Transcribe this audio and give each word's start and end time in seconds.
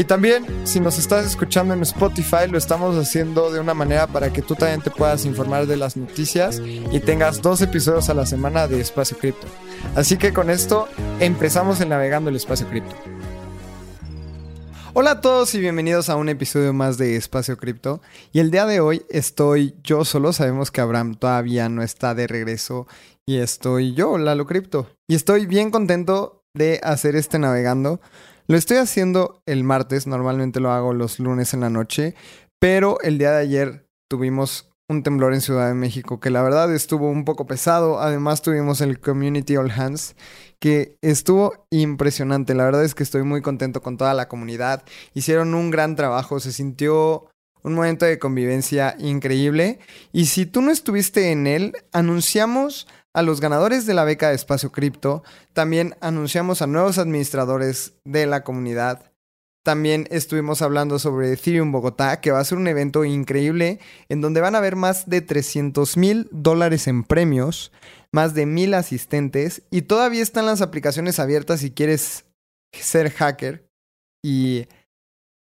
Y 0.00 0.04
también, 0.04 0.46
si 0.64 0.80
nos 0.80 0.96
estás 0.96 1.26
escuchando 1.26 1.74
en 1.74 1.82
Spotify, 1.82 2.48
lo 2.48 2.56
estamos 2.56 2.96
haciendo 2.96 3.52
de 3.52 3.60
una 3.60 3.74
manera 3.74 4.06
para 4.06 4.32
que 4.32 4.40
tú 4.40 4.54
también 4.54 4.80
te 4.80 4.90
puedas 4.90 5.26
informar 5.26 5.66
de 5.66 5.76
las 5.76 5.94
noticias 5.94 6.58
y 6.90 7.00
tengas 7.00 7.42
dos 7.42 7.60
episodios 7.60 8.08
a 8.08 8.14
la 8.14 8.24
semana 8.24 8.66
de 8.66 8.80
Espacio 8.80 9.18
Cripto. 9.18 9.46
Así 9.94 10.16
que 10.16 10.32
con 10.32 10.48
esto 10.48 10.88
empezamos 11.18 11.82
en 11.82 11.90
Navegando 11.90 12.30
el 12.30 12.36
Espacio 12.36 12.66
Cripto. 12.66 12.96
Hola 14.94 15.10
a 15.10 15.20
todos 15.20 15.54
y 15.54 15.60
bienvenidos 15.60 16.08
a 16.08 16.16
un 16.16 16.30
episodio 16.30 16.72
más 16.72 16.96
de 16.96 17.16
Espacio 17.16 17.58
Cripto. 17.58 18.00
Y 18.32 18.40
el 18.40 18.50
día 18.50 18.64
de 18.64 18.80
hoy 18.80 19.04
estoy 19.10 19.74
yo 19.84 20.06
solo, 20.06 20.32
sabemos 20.32 20.70
que 20.70 20.80
Abraham 20.80 21.14
todavía 21.14 21.68
no 21.68 21.82
está 21.82 22.14
de 22.14 22.26
regreso 22.26 22.86
y 23.26 23.36
estoy 23.36 23.92
yo, 23.92 24.16
Lalo 24.16 24.46
Cripto. 24.46 24.86
Y 25.06 25.14
estoy 25.14 25.44
bien 25.44 25.70
contento 25.70 26.40
de 26.54 26.80
hacer 26.82 27.16
este 27.16 27.38
navegando. 27.38 28.00
Lo 28.50 28.56
estoy 28.56 28.78
haciendo 28.78 29.44
el 29.46 29.62
martes, 29.62 30.08
normalmente 30.08 30.58
lo 30.58 30.72
hago 30.72 30.92
los 30.92 31.20
lunes 31.20 31.54
en 31.54 31.60
la 31.60 31.70
noche, 31.70 32.16
pero 32.58 33.00
el 33.02 33.16
día 33.16 33.30
de 33.30 33.42
ayer 33.42 33.86
tuvimos 34.08 34.72
un 34.88 35.04
temblor 35.04 35.34
en 35.34 35.40
Ciudad 35.40 35.68
de 35.68 35.74
México 35.74 36.18
que 36.18 36.30
la 36.30 36.42
verdad 36.42 36.74
estuvo 36.74 37.08
un 37.08 37.24
poco 37.24 37.46
pesado. 37.46 38.00
Además 38.00 38.42
tuvimos 38.42 38.80
el 38.80 38.98
Community 38.98 39.56
All 39.56 39.70
Hands 39.70 40.16
que 40.58 40.96
estuvo 41.00 41.64
impresionante. 41.70 42.56
La 42.56 42.64
verdad 42.64 42.84
es 42.84 42.96
que 42.96 43.04
estoy 43.04 43.22
muy 43.22 43.40
contento 43.40 43.82
con 43.82 43.96
toda 43.96 44.14
la 44.14 44.26
comunidad. 44.26 44.82
Hicieron 45.14 45.54
un 45.54 45.70
gran 45.70 45.94
trabajo, 45.94 46.40
se 46.40 46.50
sintió 46.50 47.30
un 47.62 47.74
momento 47.74 48.04
de 48.04 48.18
convivencia 48.18 48.96
increíble. 48.98 49.78
Y 50.12 50.26
si 50.26 50.44
tú 50.44 50.60
no 50.60 50.72
estuviste 50.72 51.30
en 51.30 51.46
él, 51.46 51.72
anunciamos 51.92 52.88
a 53.12 53.22
los 53.22 53.40
ganadores 53.40 53.86
de 53.86 53.94
la 53.94 54.04
beca 54.04 54.28
de 54.28 54.34
Espacio 54.34 54.72
Cripto. 54.72 55.22
También 55.52 55.96
anunciamos 56.00 56.62
a 56.62 56.66
nuevos 56.66 56.98
administradores 56.98 57.94
de 58.04 58.26
la 58.26 58.44
comunidad. 58.44 59.10
También 59.62 60.06
estuvimos 60.10 60.62
hablando 60.62 60.98
sobre 60.98 61.32
Ethereum 61.32 61.70
Bogotá, 61.70 62.20
que 62.20 62.30
va 62.30 62.40
a 62.40 62.44
ser 62.44 62.56
un 62.56 62.66
evento 62.66 63.04
increíble 63.04 63.78
en 64.08 64.20
donde 64.22 64.40
van 64.40 64.54
a 64.54 64.58
haber 64.58 64.74
más 64.74 65.08
de 65.08 65.20
300 65.20 65.96
mil 65.98 66.28
dólares 66.30 66.86
en 66.86 67.04
premios, 67.04 67.70
más 68.10 68.32
de 68.34 68.46
mil 68.46 68.72
asistentes 68.72 69.62
y 69.70 69.82
todavía 69.82 70.22
están 70.22 70.46
las 70.46 70.62
aplicaciones 70.62 71.18
abiertas 71.18 71.60
si 71.60 71.72
quieres 71.72 72.24
ser 72.72 73.10
hacker 73.10 73.68
y 74.22 74.66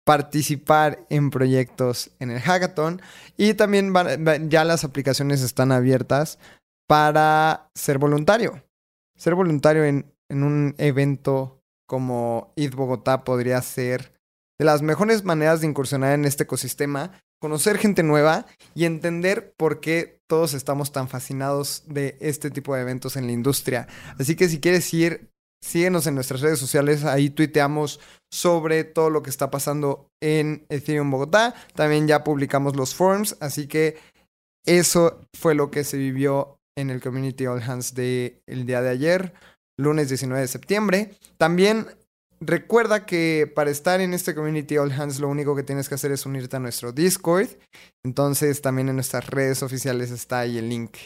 participar 0.05 1.05
en 1.09 1.29
proyectos 1.29 2.11
en 2.19 2.31
el 2.31 2.41
hackathon. 2.41 3.01
Y 3.37 3.53
también 3.53 3.93
ya 4.49 4.65
las 4.65 4.83
aplicaciones 4.83 5.41
están 5.41 5.71
abiertas 5.71 6.39
para 6.89 7.69
ser 7.75 7.99
voluntario. 7.99 8.63
Ser 9.15 9.35
voluntario 9.35 9.85
en, 9.85 10.11
en 10.27 10.43
un 10.43 10.73
evento 10.79 11.61
como 11.87 12.51
id 12.55 12.73
Bogotá 12.73 13.23
podría 13.23 13.61
ser 13.61 14.13
de 14.57 14.65
las 14.65 14.81
mejores 14.81 15.23
maneras 15.23 15.61
de 15.61 15.67
incursionar 15.67 16.13
en 16.13 16.25
este 16.25 16.43
ecosistema, 16.43 17.11
conocer 17.39 17.77
gente 17.77 18.01
nueva 18.01 18.47
y 18.73 18.85
entender 18.85 19.53
por 19.55 19.79
qué 19.81 20.19
todos 20.27 20.55
estamos 20.55 20.91
tan 20.91 21.07
fascinados 21.07 21.83
de 21.85 22.17
este 22.21 22.49
tipo 22.49 22.73
de 22.73 22.81
eventos 22.81 23.15
en 23.17 23.27
la 23.27 23.33
industria. 23.33 23.87
Así 24.19 24.35
que 24.35 24.49
si 24.49 24.59
quieres 24.59 24.91
ir, 24.91 25.29
síguenos 25.63 26.07
en 26.07 26.15
nuestras 26.15 26.41
redes 26.41 26.57
sociales, 26.57 27.05
ahí 27.05 27.29
tuiteamos 27.29 27.99
sobre 28.31 28.83
todo 28.83 29.11
lo 29.11 29.21
que 29.21 29.29
está 29.29 29.51
pasando 29.51 30.07
en 30.21 30.65
Ethereum 30.69 31.11
Bogotá. 31.11 31.53
También 31.75 32.07
ya 32.07 32.23
publicamos 32.23 32.75
los 32.75 32.95
forums, 32.95 33.37
así 33.39 33.67
que 33.67 33.97
eso 34.65 35.21
fue 35.37 35.55
lo 35.55 35.71
que 35.71 35.83
se 35.83 35.97
vivió 35.97 36.58
en 36.77 36.89
el 36.89 37.01
Community 37.01 37.45
All 37.47 37.61
Hands 37.61 37.93
del 37.93 38.41
el 38.47 38.65
día 38.65 38.81
de 38.81 38.89
ayer 38.89 39.33
lunes 39.79 40.09
19 40.09 40.41
de 40.41 40.47
septiembre. 40.47 41.11
También 41.37 41.87
recuerda 42.41 43.05
que 43.05 43.51
para 43.53 43.71
estar 43.71 44.01
en 44.01 44.13
este 44.13 44.35
Community 44.35 44.77
All 44.77 44.91
Hands 44.91 45.19
lo 45.19 45.29
único 45.29 45.55
que 45.55 45.63
tienes 45.63 45.89
que 45.89 45.95
hacer 45.95 46.11
es 46.11 46.25
unirte 46.25 46.57
a 46.57 46.59
nuestro 46.59 46.91
Discord. 46.91 47.47
Entonces 48.03 48.61
también 48.61 48.89
en 48.89 48.95
nuestras 48.95 49.27
redes 49.27 49.63
oficiales 49.63 50.11
está 50.11 50.39
ahí 50.39 50.57
el 50.57 50.69
link. 50.69 50.97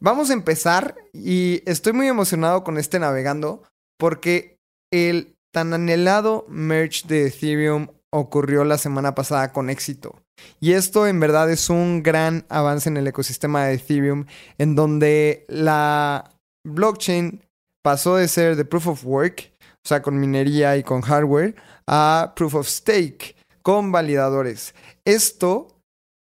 Vamos 0.00 0.30
a 0.30 0.32
empezar 0.32 0.96
y 1.12 1.62
estoy 1.66 1.92
muy 1.92 2.08
emocionado 2.08 2.64
con 2.64 2.78
este 2.78 2.98
navegando 2.98 3.62
porque 3.98 4.58
el 4.90 5.36
tan 5.52 5.74
anhelado 5.74 6.46
merge 6.48 7.06
de 7.06 7.26
Ethereum 7.26 7.88
ocurrió 8.10 8.64
la 8.64 8.78
semana 8.78 9.14
pasada 9.14 9.52
con 9.52 9.68
éxito. 9.68 10.22
Y 10.60 10.72
esto 10.72 11.06
en 11.06 11.20
verdad 11.20 11.50
es 11.50 11.70
un 11.70 12.02
gran 12.02 12.44
avance 12.48 12.88
en 12.88 12.96
el 12.96 13.06
ecosistema 13.06 13.64
de 13.66 13.74
Ethereum 13.74 14.26
en 14.58 14.74
donde 14.74 15.44
la 15.48 16.30
blockchain 16.64 17.42
pasó 17.82 18.16
de 18.16 18.28
ser 18.28 18.56
de 18.56 18.64
proof 18.64 18.88
of 18.88 19.04
work, 19.04 19.52
o 19.60 19.88
sea, 19.88 20.02
con 20.02 20.20
minería 20.20 20.76
y 20.76 20.82
con 20.82 21.00
hardware, 21.00 21.54
a 21.86 22.32
proof 22.36 22.54
of 22.54 22.68
stake, 22.68 23.36
con 23.62 23.92
validadores. 23.92 24.74
Esto 25.04 25.80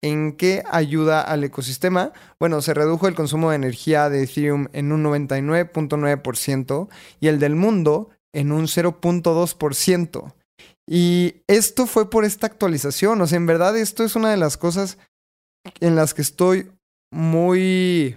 ¿En 0.01 0.37
qué 0.37 0.63
ayuda 0.71 1.23
al 1.23 1.43
ecosistema? 1.43 2.13
Bueno, 2.39 2.63
se 2.63 2.73
redujo 2.73 3.09
el 3.09 3.17
consumo 3.17 3.51
de 3.51 3.57
energía 3.57 4.09
de 4.09 4.23
Ethereum 4.23 4.69
en 4.73 4.93
un 4.93 5.03
99.9% 5.03 6.89
y 7.19 7.27
el 7.27 7.41
del 7.41 7.57
mundo 7.57 8.11
en 8.33 8.53
un 8.53 8.67
0.2%. 8.67 10.35
Y 10.89 11.43
esto 11.47 11.87
fue 11.87 12.09
por 12.09 12.25
esta 12.25 12.47
actualización. 12.47 13.21
O 13.21 13.27
sea, 13.27 13.37
en 13.37 13.47
verdad 13.47 13.77
esto 13.77 14.05
es 14.05 14.17
una 14.17 14.31
de 14.31 14.39
las 14.39 14.57
cosas 14.57 14.97
en 15.81 15.97
las 15.97 16.15
que 16.15 16.23
estoy 16.23 16.71
muy 17.13 18.17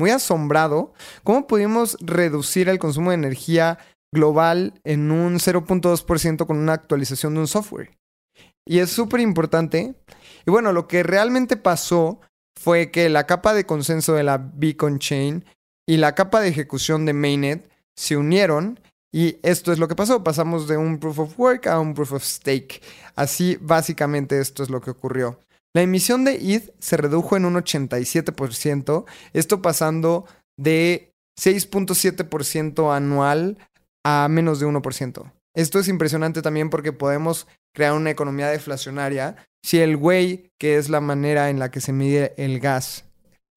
muy 0.00 0.10
asombrado 0.10 0.92
cómo 1.24 1.48
pudimos 1.48 1.96
reducir 2.00 2.68
el 2.68 2.78
consumo 2.78 3.10
de 3.10 3.16
energía 3.16 3.78
global 4.14 4.80
en 4.84 5.10
un 5.10 5.38
0.2% 5.38 6.46
con 6.46 6.56
una 6.56 6.72
actualización 6.72 7.34
de 7.34 7.40
un 7.40 7.48
software. 7.48 7.98
Y 8.66 8.78
es 8.78 8.90
súper 8.90 9.20
importante. 9.20 9.94
Y 10.46 10.50
bueno, 10.50 10.72
lo 10.72 10.88
que 10.88 11.02
realmente 11.02 11.56
pasó 11.56 12.20
fue 12.58 12.90
que 12.90 13.08
la 13.08 13.26
capa 13.26 13.54
de 13.54 13.66
consenso 13.66 14.14
de 14.14 14.22
la 14.22 14.38
Beacon 14.38 14.98
Chain 14.98 15.44
y 15.86 15.96
la 15.96 16.14
capa 16.14 16.40
de 16.40 16.48
ejecución 16.48 17.04
de 17.04 17.12
Mainnet 17.12 17.70
se 17.96 18.16
unieron 18.16 18.80
y 19.12 19.38
esto 19.42 19.72
es 19.72 19.78
lo 19.78 19.88
que 19.88 19.96
pasó. 19.96 20.22
Pasamos 20.22 20.68
de 20.68 20.76
un 20.76 20.98
proof 20.98 21.18
of 21.18 21.38
work 21.38 21.66
a 21.66 21.80
un 21.80 21.94
proof 21.94 22.12
of 22.12 22.24
stake. 22.24 22.82
Así 23.14 23.56
básicamente 23.60 24.40
esto 24.40 24.62
es 24.62 24.70
lo 24.70 24.80
que 24.80 24.90
ocurrió. 24.90 25.40
La 25.74 25.82
emisión 25.82 26.24
de 26.24 26.34
ETH 26.34 26.72
se 26.78 26.96
redujo 26.96 27.36
en 27.36 27.44
un 27.44 27.54
87%, 27.54 29.04
esto 29.32 29.62
pasando 29.62 30.26
de 30.56 31.12
6.7% 31.38 32.94
anual 32.94 33.58
a 34.04 34.26
menos 34.28 34.60
de 34.60 34.66
1%. 34.66 35.32
Esto 35.54 35.78
es 35.78 35.88
impresionante 35.88 36.42
también 36.42 36.70
porque 36.70 36.92
podemos 36.92 37.46
crear 37.74 37.92
una 37.92 38.10
economía 38.10 38.48
deflacionaria 38.48 39.36
si 39.62 39.80
el 39.80 39.96
way, 39.96 40.50
que 40.58 40.78
es 40.78 40.88
la 40.88 41.00
manera 41.00 41.50
en 41.50 41.58
la 41.58 41.70
que 41.70 41.80
se 41.80 41.92
mide 41.92 42.32
el 42.36 42.60
gas, 42.60 43.04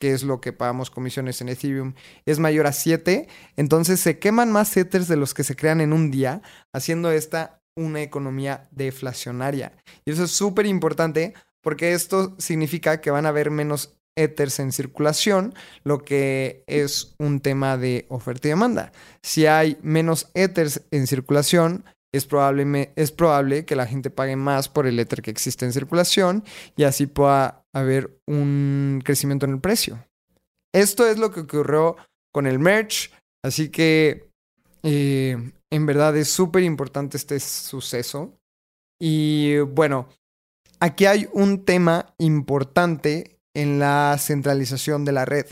que 0.01 0.13
es 0.13 0.23
lo 0.23 0.41
que 0.41 0.51
pagamos 0.51 0.89
comisiones 0.89 1.41
en 1.41 1.49
Ethereum, 1.49 1.93
es 2.25 2.39
mayor 2.39 2.65
a 2.65 2.73
7, 2.73 3.27
entonces 3.55 3.99
se 3.99 4.17
queman 4.17 4.51
más 4.51 4.75
Ethers 4.75 5.07
de 5.07 5.15
los 5.15 5.35
que 5.35 5.43
se 5.43 5.55
crean 5.55 5.79
en 5.79 5.93
un 5.93 6.09
día, 6.09 6.41
haciendo 6.73 7.11
esta 7.11 7.61
una 7.75 8.01
economía 8.01 8.67
deflacionaria. 8.71 9.73
Y 10.03 10.11
eso 10.11 10.23
es 10.23 10.31
súper 10.31 10.65
importante 10.65 11.35
porque 11.61 11.93
esto 11.93 12.35
significa 12.39 12.99
que 12.99 13.11
van 13.11 13.27
a 13.27 13.29
haber 13.29 13.51
menos 13.51 13.95
ethers 14.15 14.59
en 14.59 14.71
circulación, 14.71 15.53
lo 15.83 16.03
que 16.03 16.63
es 16.65 17.13
un 17.19 17.39
tema 17.39 17.77
de 17.77 18.07
oferta 18.09 18.47
y 18.47 18.51
demanda. 18.51 18.91
Si 19.21 19.45
hay 19.45 19.77
menos 19.83 20.31
ethers 20.33 20.81
en 20.89 21.05
circulación, 21.05 21.85
es 22.11 22.25
probable, 22.25 22.91
es 22.95 23.11
probable 23.11 23.65
que 23.65 23.75
la 23.75 23.85
gente 23.85 24.09
pague 24.09 24.35
más 24.35 24.67
por 24.67 24.87
el 24.87 24.99
ether 24.99 25.21
que 25.21 25.31
existe 25.31 25.63
en 25.63 25.71
circulación 25.71 26.43
y 26.75 26.83
así 26.83 27.05
pueda 27.05 27.60
haber 27.73 28.19
un 28.27 29.01
crecimiento 29.03 29.45
en 29.45 29.53
el 29.53 29.61
precio. 29.61 30.05
Esto 30.73 31.07
es 31.07 31.17
lo 31.17 31.31
que 31.31 31.41
ocurrió 31.41 31.97
con 32.33 32.47
el 32.47 32.59
merch, 32.59 33.11
así 33.43 33.69
que 33.69 34.29
eh, 34.83 35.51
en 35.69 35.85
verdad 35.85 36.15
es 36.17 36.29
súper 36.29 36.63
importante 36.63 37.17
este 37.17 37.39
suceso. 37.39 38.37
Y 38.99 39.59
bueno, 39.59 40.07
Aquí 40.81 41.05
hay 41.05 41.29
un 41.31 41.63
tema 41.63 42.15
importante 42.17 43.39
en 43.53 43.77
la 43.77 44.17
centralización 44.17 45.05
de 45.05 45.11
la 45.11 45.25
red 45.25 45.45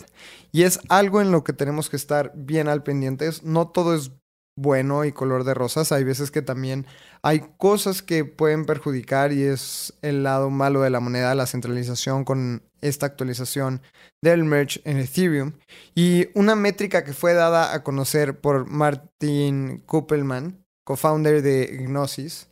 y 0.51 0.63
es 0.63 0.79
algo 0.89 1.21
en 1.21 1.31
lo 1.31 1.43
que 1.43 1.53
tenemos 1.53 1.87
que 1.87 1.97
estar 1.97 2.31
bien 2.35 2.67
al 2.67 2.81
pendientes. 2.81 3.43
No 3.43 3.67
todo 3.67 3.93
es 3.93 4.11
bueno 4.59 5.05
y 5.05 5.11
color 5.11 5.43
de 5.43 5.53
rosas. 5.53 5.91
Hay 5.91 6.03
veces 6.03 6.31
que 6.31 6.41
también 6.41 6.85
hay 7.21 7.41
cosas 7.57 8.01
que 8.01 8.25
pueden 8.25 8.65
perjudicar 8.65 9.31
y 9.31 9.43
es 9.43 9.93
el 10.01 10.23
lado 10.23 10.49
malo 10.49 10.81
de 10.81 10.89
la 10.89 10.99
moneda, 10.99 11.35
la 11.35 11.47
centralización 11.47 12.25
con 12.25 12.63
esta 12.81 13.05
actualización 13.05 13.81
del 14.21 14.43
merge 14.43 14.81
en 14.83 14.97
Ethereum. 14.97 15.53
Y 15.95 16.27
una 16.33 16.55
métrica 16.55 17.03
que 17.03 17.13
fue 17.13 17.33
dada 17.33 17.73
a 17.73 17.83
conocer 17.83 18.39
por 18.39 18.67
Martin 18.67 19.79
Kuppelman, 19.85 20.63
co-founder 20.85 21.41
de 21.41 21.85
Gnosis, 21.87 22.49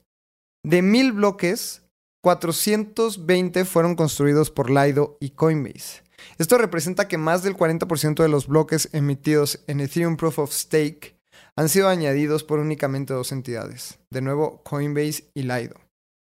de 0.64 0.82
mil 0.82 1.14
bloques, 1.14 1.84
420 2.24 3.64
fueron 3.66 3.96
construidos 3.96 4.52
por 4.52 4.70
Lido 4.70 5.18
y 5.20 5.30
Coinbase. 5.32 6.04
Esto 6.38 6.58
representa 6.58 7.08
que 7.08 7.18
más 7.18 7.44
del 7.44 7.56
40% 7.56 8.22
de 8.22 8.28
los 8.28 8.48
bloques 8.48 8.90
emitidos 8.92 9.64
en 9.68 9.80
Ethereum 9.80 10.18
Proof 10.18 10.40
of 10.40 10.52
Stake 10.52 11.17
han 11.58 11.70
sido 11.70 11.90
añadidos 11.90 12.44
por 12.44 12.60
únicamente 12.60 13.14
dos 13.14 13.32
entidades, 13.32 13.98
de 14.12 14.22
nuevo 14.22 14.62
Coinbase 14.64 15.32
y 15.34 15.42
Lido. 15.42 15.76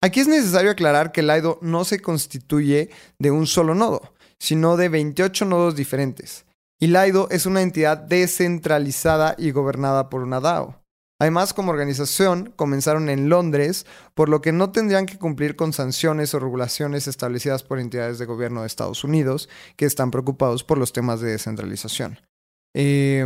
Aquí 0.03 0.19
es 0.19 0.27
necesario 0.27 0.73
aclarar 0.73 1.13
que 1.13 1.23
Lido 1.23 1.59
no 1.63 1.85
se 1.85 2.01
constituye 2.01 2.91
de 3.21 3.31
un 3.31 3.47
solo 3.47 3.75
nodo, 3.75 4.15
sino 4.41 4.77
de 4.77 4.89
28 4.89 5.45
nodos 5.45 5.77
diferentes, 5.77 6.45
y 6.81 6.89
Lido 6.89 7.29
es 7.31 7.47
una 7.47 7.63
entidad 7.63 7.97
descentralizada 7.97 9.37
y 9.39 9.53
gobernada 9.53 10.11
por 10.11 10.23
una 10.23 10.41
DAO. 10.41 10.83
Además, 11.21 11.55
como 11.55 11.71
organización, 11.71 12.53
comenzaron 12.57 13.09
en 13.09 13.29
Londres, 13.29 13.87
por 14.15 14.29
lo 14.29 14.43
que 14.43 14.51
no 14.51 14.73
tendrían 14.73 15.07
que 15.07 15.21
cumplir 15.21 15.55
con 15.55 15.73
sanciones 15.73 16.35
o 16.35 16.41
regulaciones 16.41 17.07
establecidas 17.07 17.63
por 17.63 17.79
entidades 17.79 18.19
de 18.19 18.27
gobierno 18.27 18.63
de 18.63 18.67
Estados 18.67 19.05
Unidos 19.05 19.49
que 19.77 19.85
están 19.85 20.11
preocupados 20.11 20.65
por 20.65 20.79
los 20.79 20.93
temas 20.93 21.21
de 21.21 21.31
descentralización. 21.31 22.19
Eh, 22.75 23.25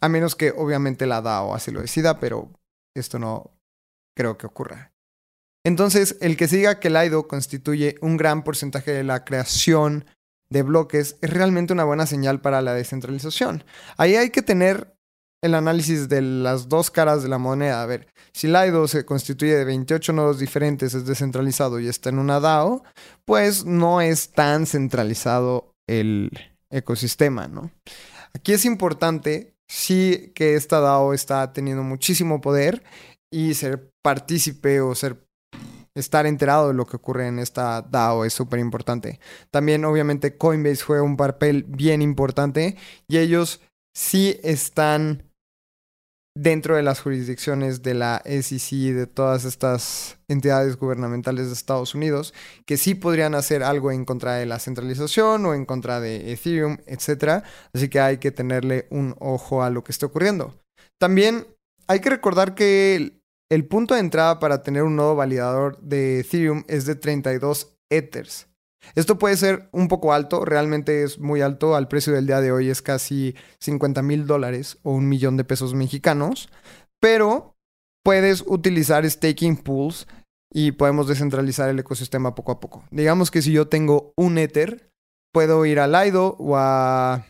a 0.00 0.08
menos 0.08 0.34
que 0.34 0.50
obviamente 0.50 1.06
la 1.06 1.22
DAO 1.22 1.54
así 1.54 1.70
lo 1.70 1.80
decida, 1.80 2.18
pero 2.18 2.50
esto 2.94 3.18
no 3.18 3.50
creo 4.16 4.36
que 4.38 4.46
ocurra. 4.46 4.92
Entonces, 5.64 6.16
el 6.20 6.36
que 6.36 6.48
siga 6.48 6.80
que 6.80 6.88
el 6.88 6.96
IDO 6.96 7.28
constituye 7.28 7.96
un 8.00 8.16
gran 8.16 8.42
porcentaje 8.42 8.90
de 8.90 9.04
la 9.04 9.24
creación 9.24 10.06
de 10.50 10.62
bloques 10.62 11.16
es 11.20 11.30
realmente 11.30 11.72
una 11.72 11.84
buena 11.84 12.06
señal 12.06 12.40
para 12.40 12.60
la 12.62 12.74
descentralización. 12.74 13.64
Ahí 13.96 14.16
hay 14.16 14.30
que 14.30 14.42
tener 14.42 14.94
el 15.42 15.54
análisis 15.54 16.08
de 16.08 16.20
las 16.22 16.68
dos 16.68 16.90
caras 16.90 17.22
de 17.22 17.28
la 17.28 17.38
moneda. 17.38 17.82
A 17.82 17.86
ver, 17.86 18.06
si 18.32 18.46
Lido 18.46 18.86
se 18.86 19.04
constituye 19.04 19.56
de 19.56 19.64
28 19.64 20.12
nodos 20.12 20.38
diferentes, 20.38 20.94
es 20.94 21.06
descentralizado 21.06 21.80
y 21.80 21.88
está 21.88 22.10
en 22.10 22.18
una 22.18 22.38
DAO, 22.38 22.84
pues 23.24 23.64
no 23.64 24.00
es 24.00 24.32
tan 24.32 24.66
centralizado 24.66 25.74
el 25.88 26.30
ecosistema, 26.70 27.48
¿no? 27.48 27.70
Aquí 28.34 28.52
es 28.52 28.64
importante 28.64 29.51
sí 29.68 30.32
que 30.34 30.54
esta 30.54 30.80
DAO 30.80 31.14
está 31.14 31.52
teniendo 31.52 31.82
muchísimo 31.82 32.40
poder 32.40 32.82
y 33.32 33.54
ser 33.54 33.90
partícipe 34.02 34.80
o 34.80 34.94
ser 34.94 35.26
estar 35.94 36.26
enterado 36.26 36.68
de 36.68 36.74
lo 36.74 36.86
que 36.86 36.96
ocurre 36.96 37.26
en 37.26 37.38
esta 37.38 37.82
DAO 37.82 38.24
es 38.24 38.32
súper 38.32 38.60
importante. 38.60 39.20
También 39.50 39.84
obviamente 39.84 40.36
Coinbase 40.36 40.82
juega 40.82 41.02
un 41.02 41.16
papel 41.16 41.64
bien 41.64 42.02
importante 42.02 42.76
y 43.08 43.18
ellos 43.18 43.60
sí 43.94 44.38
están 44.42 45.31
dentro 46.34 46.76
de 46.76 46.82
las 46.82 47.00
jurisdicciones 47.00 47.82
de 47.82 47.94
la 47.94 48.22
SEC 48.24 48.72
y 48.72 48.92
de 48.92 49.06
todas 49.06 49.44
estas 49.44 50.16
entidades 50.28 50.76
gubernamentales 50.76 51.48
de 51.48 51.52
Estados 51.52 51.94
Unidos 51.94 52.32
que 52.64 52.76
sí 52.76 52.94
podrían 52.94 53.34
hacer 53.34 53.62
algo 53.62 53.92
en 53.92 54.04
contra 54.04 54.34
de 54.34 54.46
la 54.46 54.58
centralización 54.58 55.44
o 55.44 55.54
en 55.54 55.66
contra 55.66 56.00
de 56.00 56.32
Ethereum, 56.32 56.78
etc. 56.86 57.44
Así 57.74 57.88
que 57.88 58.00
hay 58.00 58.18
que 58.18 58.30
tenerle 58.30 58.86
un 58.90 59.14
ojo 59.18 59.62
a 59.62 59.70
lo 59.70 59.84
que 59.84 59.92
está 59.92 60.06
ocurriendo. 60.06 60.54
También 60.98 61.46
hay 61.86 62.00
que 62.00 62.10
recordar 62.10 62.54
que 62.54 63.20
el, 63.50 63.66
punto 63.66 63.94
de 63.94 64.00
entrada 64.00 64.38
para 64.38 64.62
tener 64.62 64.82
un 64.82 64.96
nodo 64.96 65.14
validador 65.14 65.78
de 65.80 66.20
Ethereum 66.20 66.64
es 66.68 66.86
de 66.86 66.94
32 66.94 67.74
Ethers. 67.90 68.48
Esto 68.94 69.18
puede 69.18 69.36
ser 69.36 69.68
un 69.72 69.88
poco 69.88 70.12
alto, 70.12 70.44
realmente 70.44 71.02
es 71.02 71.18
muy 71.18 71.40
alto, 71.40 71.76
al 71.76 71.88
precio 71.88 72.12
del 72.12 72.26
día 72.26 72.40
de 72.40 72.52
hoy 72.52 72.68
es 72.68 72.82
casi 72.82 73.34
50 73.60 74.02
mil 74.02 74.26
dólares 74.26 74.78
o 74.82 74.92
un 74.92 75.08
millón 75.08 75.36
de 75.36 75.44
pesos 75.44 75.74
mexicanos, 75.74 76.48
pero 77.00 77.56
puedes 78.04 78.44
utilizar 78.46 79.08
staking 79.08 79.56
pools 79.56 80.06
y 80.52 80.72
podemos 80.72 81.08
descentralizar 81.08 81.70
el 81.70 81.78
ecosistema 81.78 82.34
poco 82.34 82.52
a 82.52 82.60
poco. 82.60 82.84
Digamos 82.90 83.30
que 83.30 83.40
si 83.40 83.52
yo 83.52 83.68
tengo 83.68 84.12
un 84.16 84.36
Ether, 84.38 84.90
puedo 85.32 85.64
ir 85.64 85.80
a 85.80 85.86
Lido 85.86 86.36
o 86.38 86.56
a 86.56 87.26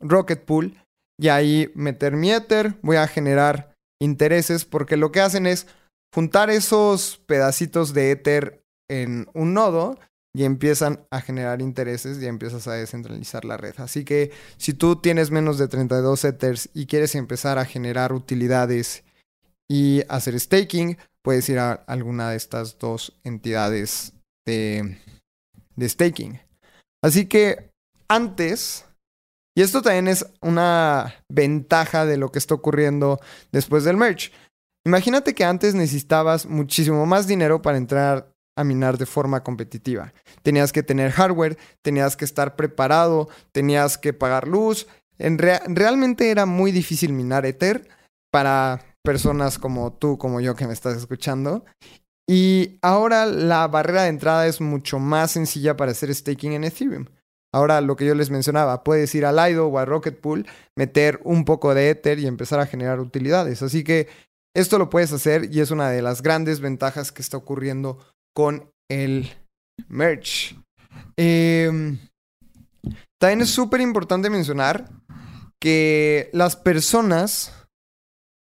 Rocket 0.00 0.44
Pool 0.44 0.76
y 1.18 1.28
ahí 1.28 1.70
meter 1.74 2.16
mi 2.16 2.32
Ether, 2.32 2.74
voy 2.82 2.96
a 2.96 3.06
generar 3.06 3.76
intereses 4.00 4.64
porque 4.64 4.96
lo 4.96 5.12
que 5.12 5.20
hacen 5.20 5.46
es 5.46 5.68
juntar 6.12 6.50
esos 6.50 7.18
pedacitos 7.26 7.94
de 7.94 8.10
Ether 8.10 8.64
en 8.90 9.28
un 9.34 9.54
nodo 9.54 9.98
y 10.34 10.44
empiezan 10.44 11.06
a 11.10 11.20
generar 11.20 11.62
intereses 11.62 12.20
y 12.20 12.26
empiezas 12.26 12.66
a 12.66 12.72
descentralizar 12.72 13.44
la 13.44 13.56
red. 13.56 13.74
Así 13.78 14.04
que 14.04 14.32
si 14.56 14.74
tú 14.74 14.96
tienes 14.96 15.30
menos 15.30 15.58
de 15.58 15.68
32 15.68 16.24
Ethers 16.24 16.68
y 16.74 16.86
quieres 16.86 17.14
empezar 17.14 17.58
a 17.58 17.64
generar 17.64 18.12
utilidades 18.12 19.04
y 19.70 20.02
hacer 20.08 20.38
staking, 20.38 20.98
puedes 21.22 21.48
ir 21.48 21.60
a 21.60 21.72
alguna 21.72 22.30
de 22.30 22.36
estas 22.36 22.78
dos 22.78 23.16
entidades 23.22 24.12
de, 24.44 24.98
de 25.76 25.88
staking. 25.88 26.40
Así 27.02 27.26
que 27.26 27.70
antes, 28.08 28.86
y 29.56 29.62
esto 29.62 29.82
también 29.82 30.08
es 30.08 30.26
una 30.42 31.14
ventaja 31.30 32.06
de 32.06 32.16
lo 32.16 32.32
que 32.32 32.40
está 32.40 32.54
ocurriendo 32.54 33.20
después 33.52 33.84
del 33.84 33.96
merge. 33.96 34.32
Imagínate 34.84 35.34
que 35.34 35.44
antes 35.44 35.74
necesitabas 35.74 36.44
muchísimo 36.44 37.06
más 37.06 37.26
dinero 37.26 37.62
para 37.62 37.78
entrar 37.78 38.33
a 38.56 38.64
minar 38.64 38.98
de 38.98 39.06
forma 39.06 39.42
competitiva. 39.42 40.12
Tenías 40.42 40.72
que 40.72 40.82
tener 40.82 41.10
hardware, 41.10 41.58
tenías 41.82 42.16
que 42.16 42.24
estar 42.24 42.56
preparado, 42.56 43.28
tenías 43.52 43.98
que 43.98 44.12
pagar 44.12 44.48
luz. 44.48 44.86
En 45.18 45.38
realmente 45.38 46.30
era 46.30 46.46
muy 46.46 46.72
difícil 46.72 47.12
minar 47.12 47.46
Ether 47.46 47.88
para 48.30 48.80
personas 49.02 49.58
como 49.58 49.92
tú, 49.92 50.18
como 50.18 50.40
yo 50.40 50.54
que 50.54 50.66
me 50.66 50.72
estás 50.72 50.96
escuchando. 50.96 51.64
Y 52.26 52.78
ahora 52.80 53.26
la 53.26 53.68
barrera 53.68 54.04
de 54.04 54.08
entrada 54.08 54.46
es 54.46 54.60
mucho 54.60 54.98
más 54.98 55.32
sencilla 55.32 55.76
para 55.76 55.92
hacer 55.92 56.14
staking 56.14 56.52
en 56.52 56.64
Ethereum. 56.64 57.06
Ahora 57.52 57.80
lo 57.80 57.94
que 57.94 58.06
yo 58.06 58.16
les 58.16 58.30
mencionaba, 58.30 58.82
puedes 58.82 59.14
ir 59.14 59.26
a 59.26 59.32
Lido 59.32 59.68
o 59.68 59.78
a 59.78 59.84
Rocket 59.84 60.20
Pool, 60.20 60.46
meter 60.74 61.20
un 61.22 61.44
poco 61.44 61.74
de 61.74 61.90
Ether 61.90 62.18
y 62.18 62.26
empezar 62.26 62.58
a 62.58 62.66
generar 62.66 62.98
utilidades. 62.98 63.62
Así 63.62 63.84
que 63.84 64.08
esto 64.56 64.78
lo 64.78 64.90
puedes 64.90 65.12
hacer 65.12 65.54
y 65.54 65.60
es 65.60 65.70
una 65.70 65.90
de 65.90 66.02
las 66.02 66.22
grandes 66.22 66.60
ventajas 66.60 67.12
que 67.12 67.22
está 67.22 67.36
ocurriendo 67.36 67.98
con 68.34 68.70
el 68.90 69.30
merch. 69.88 70.56
Em, 71.16 71.98
también 73.20 73.42
es 73.42 73.50
súper 73.50 73.80
importante 73.80 74.28
mencionar 74.28 74.90
que 75.60 76.28
las 76.32 76.56
personas 76.56 77.52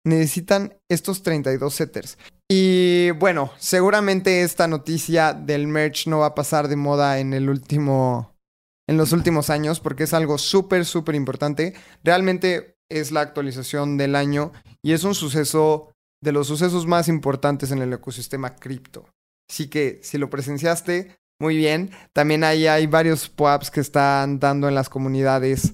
necesitan 0.05 0.75
estos 0.89 1.23
32 1.23 1.73
setters. 1.73 2.17
Y 2.49 3.11
bueno, 3.11 3.51
seguramente 3.57 4.43
esta 4.43 4.67
noticia 4.67 5.33
del 5.33 5.67
merch 5.67 6.07
no 6.07 6.19
va 6.19 6.27
a 6.27 6.35
pasar 6.35 6.67
de 6.67 6.75
moda 6.75 7.19
en 7.19 7.33
el 7.33 7.49
último 7.49 8.33
en 8.89 8.97
los 8.97 9.13
últimos 9.13 9.49
años 9.49 9.79
porque 9.79 10.03
es 10.03 10.13
algo 10.13 10.37
súper 10.37 10.85
súper 10.85 11.15
importante. 11.15 11.73
Realmente 12.03 12.75
es 12.89 13.11
la 13.11 13.21
actualización 13.21 13.97
del 13.97 14.15
año 14.15 14.51
y 14.81 14.93
es 14.93 15.03
un 15.03 15.15
suceso 15.15 15.91
de 16.21 16.31
los 16.31 16.47
sucesos 16.47 16.85
más 16.85 17.07
importantes 17.07 17.71
en 17.71 17.81
el 17.81 17.93
ecosistema 17.93 18.55
cripto. 18.55 19.05
Así 19.50 19.67
que 19.69 20.00
si 20.03 20.17
lo 20.17 20.29
presenciaste, 20.29 21.15
muy 21.39 21.57
bien. 21.57 21.91
También 22.13 22.43
ahí 22.43 22.67
hay 22.67 22.88
varios 22.88 23.29
POAPs 23.29 23.69
que 23.69 23.81
están 23.81 24.39
dando 24.39 24.67
en 24.67 24.75
las 24.75 24.89
comunidades 24.89 25.73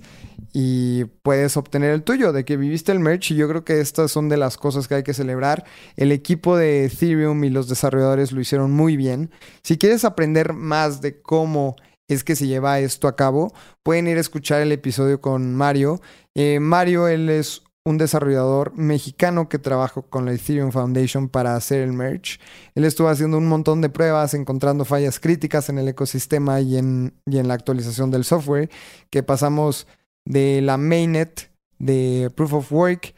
y 0.52 1.06
puedes 1.22 1.58
obtener 1.58 1.92
el 1.92 2.04
tuyo, 2.04 2.34
de 2.34 2.44
que 2.44 2.58
viviste 2.58 2.92
el 2.92 3.00
merch 3.00 3.32
y 3.32 3.36
yo 3.36 3.48
creo 3.48 3.64
que 3.64 3.80
estas 3.80 4.12
son 4.12 4.30
de 4.30 4.38
las 4.38 4.58
cosas 4.58 4.88
que 4.88 4.96
hay 4.96 5.04
que 5.04 5.14
celebrar. 5.14 5.66
El 5.96 6.12
equipo 6.12 6.58
de 6.58 6.86
Ethereum 6.86 7.44
y 7.44 7.50
los 7.50 7.70
desarrolladores 7.70 8.32
lo 8.32 8.42
hicieron 8.42 8.72
muy 8.72 8.98
bien. 8.98 9.32
Si 9.64 9.78
quieres 9.78 10.06
aprender 10.06 10.54
más 10.54 11.02
de 11.02 11.22
cómo 11.22 11.76
es 12.08 12.24
que 12.24 12.36
se 12.36 12.48
lleva 12.48 12.80
esto 12.80 13.08
a 13.08 13.16
cabo, 13.16 13.54
pueden 13.84 14.08
ir 14.08 14.18
a 14.18 14.22
escuchar 14.22 14.62
el 14.62 14.72
episodio 14.72 15.22
con 15.22 15.54
Mario. 15.54 16.02
Eh, 16.36 16.60
Mario, 16.60 17.08
él 17.08 17.30
es 17.30 17.62
un 17.86 17.98
desarrollador 17.98 18.74
mexicano 18.76 19.50
que 19.50 19.58
trabajó 19.58 20.04
con 20.04 20.26
la 20.26 20.34
Ethereum 20.34 20.72
Foundation 20.72 21.30
para 21.30 21.56
hacer 21.56 21.82
el 21.82 21.94
merge. 21.94 22.40
Él 22.76 22.86
estuvo 22.86 23.08
haciendo 23.08 23.38
un 23.38 23.48
montón 23.48 23.82
de 23.82 23.90
pruebas, 23.90 24.34
encontrando 24.34 24.86
fallas 24.86 25.20
críticas 25.20 25.70
en 25.70 25.80
el 25.80 25.88
ecosistema 25.88 26.62
y 26.62 26.78
en, 26.78 27.14
y 27.26 27.38
en 27.38 27.48
la 27.48 27.54
actualización 27.54 28.12
del 28.12 28.26
software, 28.26 28.70
que 29.10 29.24
pasamos 29.24 29.88
de 30.26 30.62
la 30.62 30.78
mainnet 30.78 31.52
de 31.80 32.32
Proof 32.36 32.54
of 32.54 32.72
Work 32.72 33.16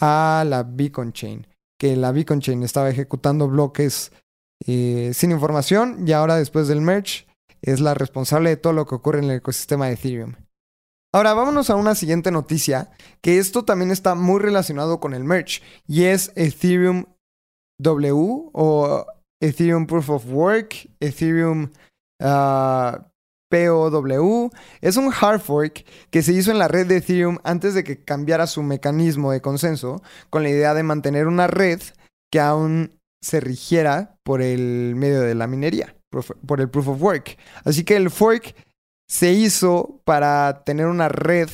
a 0.00 0.44
la 0.46 0.62
Beacon 0.62 1.12
Chain, 1.12 1.46
que 1.78 1.96
la 1.96 2.12
Beacon 2.12 2.40
Chain 2.40 2.62
estaba 2.62 2.88
ejecutando 2.88 3.48
bloques 3.48 4.12
eh, 4.66 5.10
sin 5.12 5.32
información 5.32 6.06
y 6.06 6.12
ahora 6.12 6.36
después 6.36 6.68
del 6.68 6.80
merge 6.80 7.26
es 7.60 7.80
la 7.80 7.94
responsable 7.94 8.50
de 8.50 8.56
todo 8.56 8.72
lo 8.72 8.86
que 8.86 8.94
ocurre 8.94 9.18
en 9.18 9.24
el 9.24 9.38
ecosistema 9.38 9.86
de 9.86 9.94
Ethereum. 9.94 10.34
Ahora 11.14 11.32
vámonos 11.32 11.70
a 11.70 11.76
una 11.76 11.94
siguiente 11.94 12.32
noticia, 12.32 12.90
que 13.20 13.38
esto 13.38 13.64
también 13.64 13.92
está 13.92 14.16
muy 14.16 14.40
relacionado 14.40 14.98
con 14.98 15.14
el 15.14 15.22
merch, 15.22 15.62
y 15.86 16.06
es 16.06 16.32
Ethereum 16.34 17.04
W 17.80 18.50
o 18.52 19.06
Ethereum 19.40 19.86
Proof 19.86 20.10
of 20.10 20.24
Work, 20.26 20.90
Ethereum 20.98 21.70
ah, 22.20 23.06
POW. 23.48 24.50
Es 24.80 24.96
un 24.96 25.12
hard 25.12 25.40
fork 25.40 25.84
que 26.10 26.20
se 26.20 26.32
hizo 26.32 26.50
en 26.50 26.58
la 26.58 26.66
red 26.66 26.88
de 26.88 26.96
Ethereum 26.96 27.38
antes 27.44 27.74
de 27.74 27.84
que 27.84 28.02
cambiara 28.02 28.48
su 28.48 28.64
mecanismo 28.64 29.30
de 29.30 29.40
consenso, 29.40 30.02
con 30.30 30.42
la 30.42 30.48
idea 30.48 30.74
de 30.74 30.82
mantener 30.82 31.28
una 31.28 31.46
red 31.46 31.80
que 32.32 32.40
aún 32.40 32.90
se 33.22 33.38
rigiera 33.38 34.16
por 34.24 34.42
el 34.42 34.96
medio 34.96 35.20
de 35.20 35.36
la 35.36 35.46
minería, 35.46 35.94
por 36.44 36.60
el 36.60 36.70
Proof 36.70 36.88
of 36.88 37.00
Work. 37.00 37.38
Así 37.64 37.84
que 37.84 37.94
el 37.94 38.10
fork 38.10 38.56
se 39.08 39.32
hizo 39.32 40.00
para 40.04 40.64
tener 40.64 40.86
una 40.86 41.08
red 41.08 41.48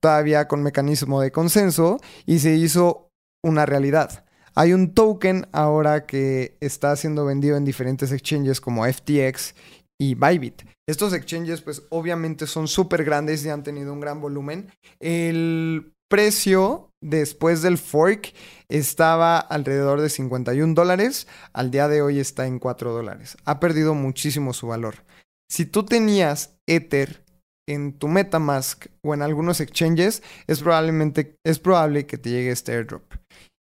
todavía 0.00 0.48
con 0.48 0.62
mecanismo 0.62 1.20
de 1.20 1.32
consenso 1.32 1.98
y 2.26 2.38
se 2.38 2.54
hizo 2.54 3.10
una 3.42 3.66
realidad. 3.66 4.24
Hay 4.54 4.72
un 4.72 4.92
token 4.92 5.46
ahora 5.52 6.06
que 6.06 6.56
está 6.60 6.94
siendo 6.96 7.24
vendido 7.24 7.56
en 7.56 7.64
diferentes 7.64 8.10
exchanges 8.10 8.60
como 8.60 8.84
FTX 8.84 9.54
y 10.00 10.14
Bybit. 10.14 10.62
Estos 10.88 11.12
exchanges 11.12 11.60
pues 11.60 11.82
obviamente 11.90 12.46
son 12.46 12.66
súper 12.66 13.04
grandes 13.04 13.44
y 13.44 13.50
han 13.50 13.62
tenido 13.62 13.92
un 13.92 14.00
gran 14.00 14.20
volumen. 14.20 14.72
El 14.98 15.92
precio 16.08 16.90
después 17.00 17.62
del 17.62 17.78
fork 17.78 18.32
estaba 18.68 19.38
alrededor 19.38 20.00
de 20.00 20.08
51 20.08 20.74
dólares. 20.74 21.28
Al 21.52 21.70
día 21.70 21.86
de 21.88 22.02
hoy 22.02 22.18
está 22.18 22.46
en 22.46 22.58
4 22.58 22.92
dólares. 22.92 23.36
Ha 23.44 23.60
perdido 23.60 23.94
muchísimo 23.94 24.52
su 24.52 24.66
valor. 24.66 25.04
Si 25.50 25.66
tú 25.66 25.84
tenías 25.84 26.58
Ether 26.66 27.24
en 27.66 27.98
tu 27.98 28.08
MetaMask 28.08 28.86
o 29.02 29.14
en 29.14 29.22
algunos 29.22 29.60
exchanges, 29.60 30.22
es, 30.46 30.60
probablemente, 30.60 31.36
es 31.44 31.58
probable 31.58 32.06
que 32.06 32.18
te 32.18 32.30
llegue 32.30 32.50
este 32.50 32.72
airdrop. 32.72 33.14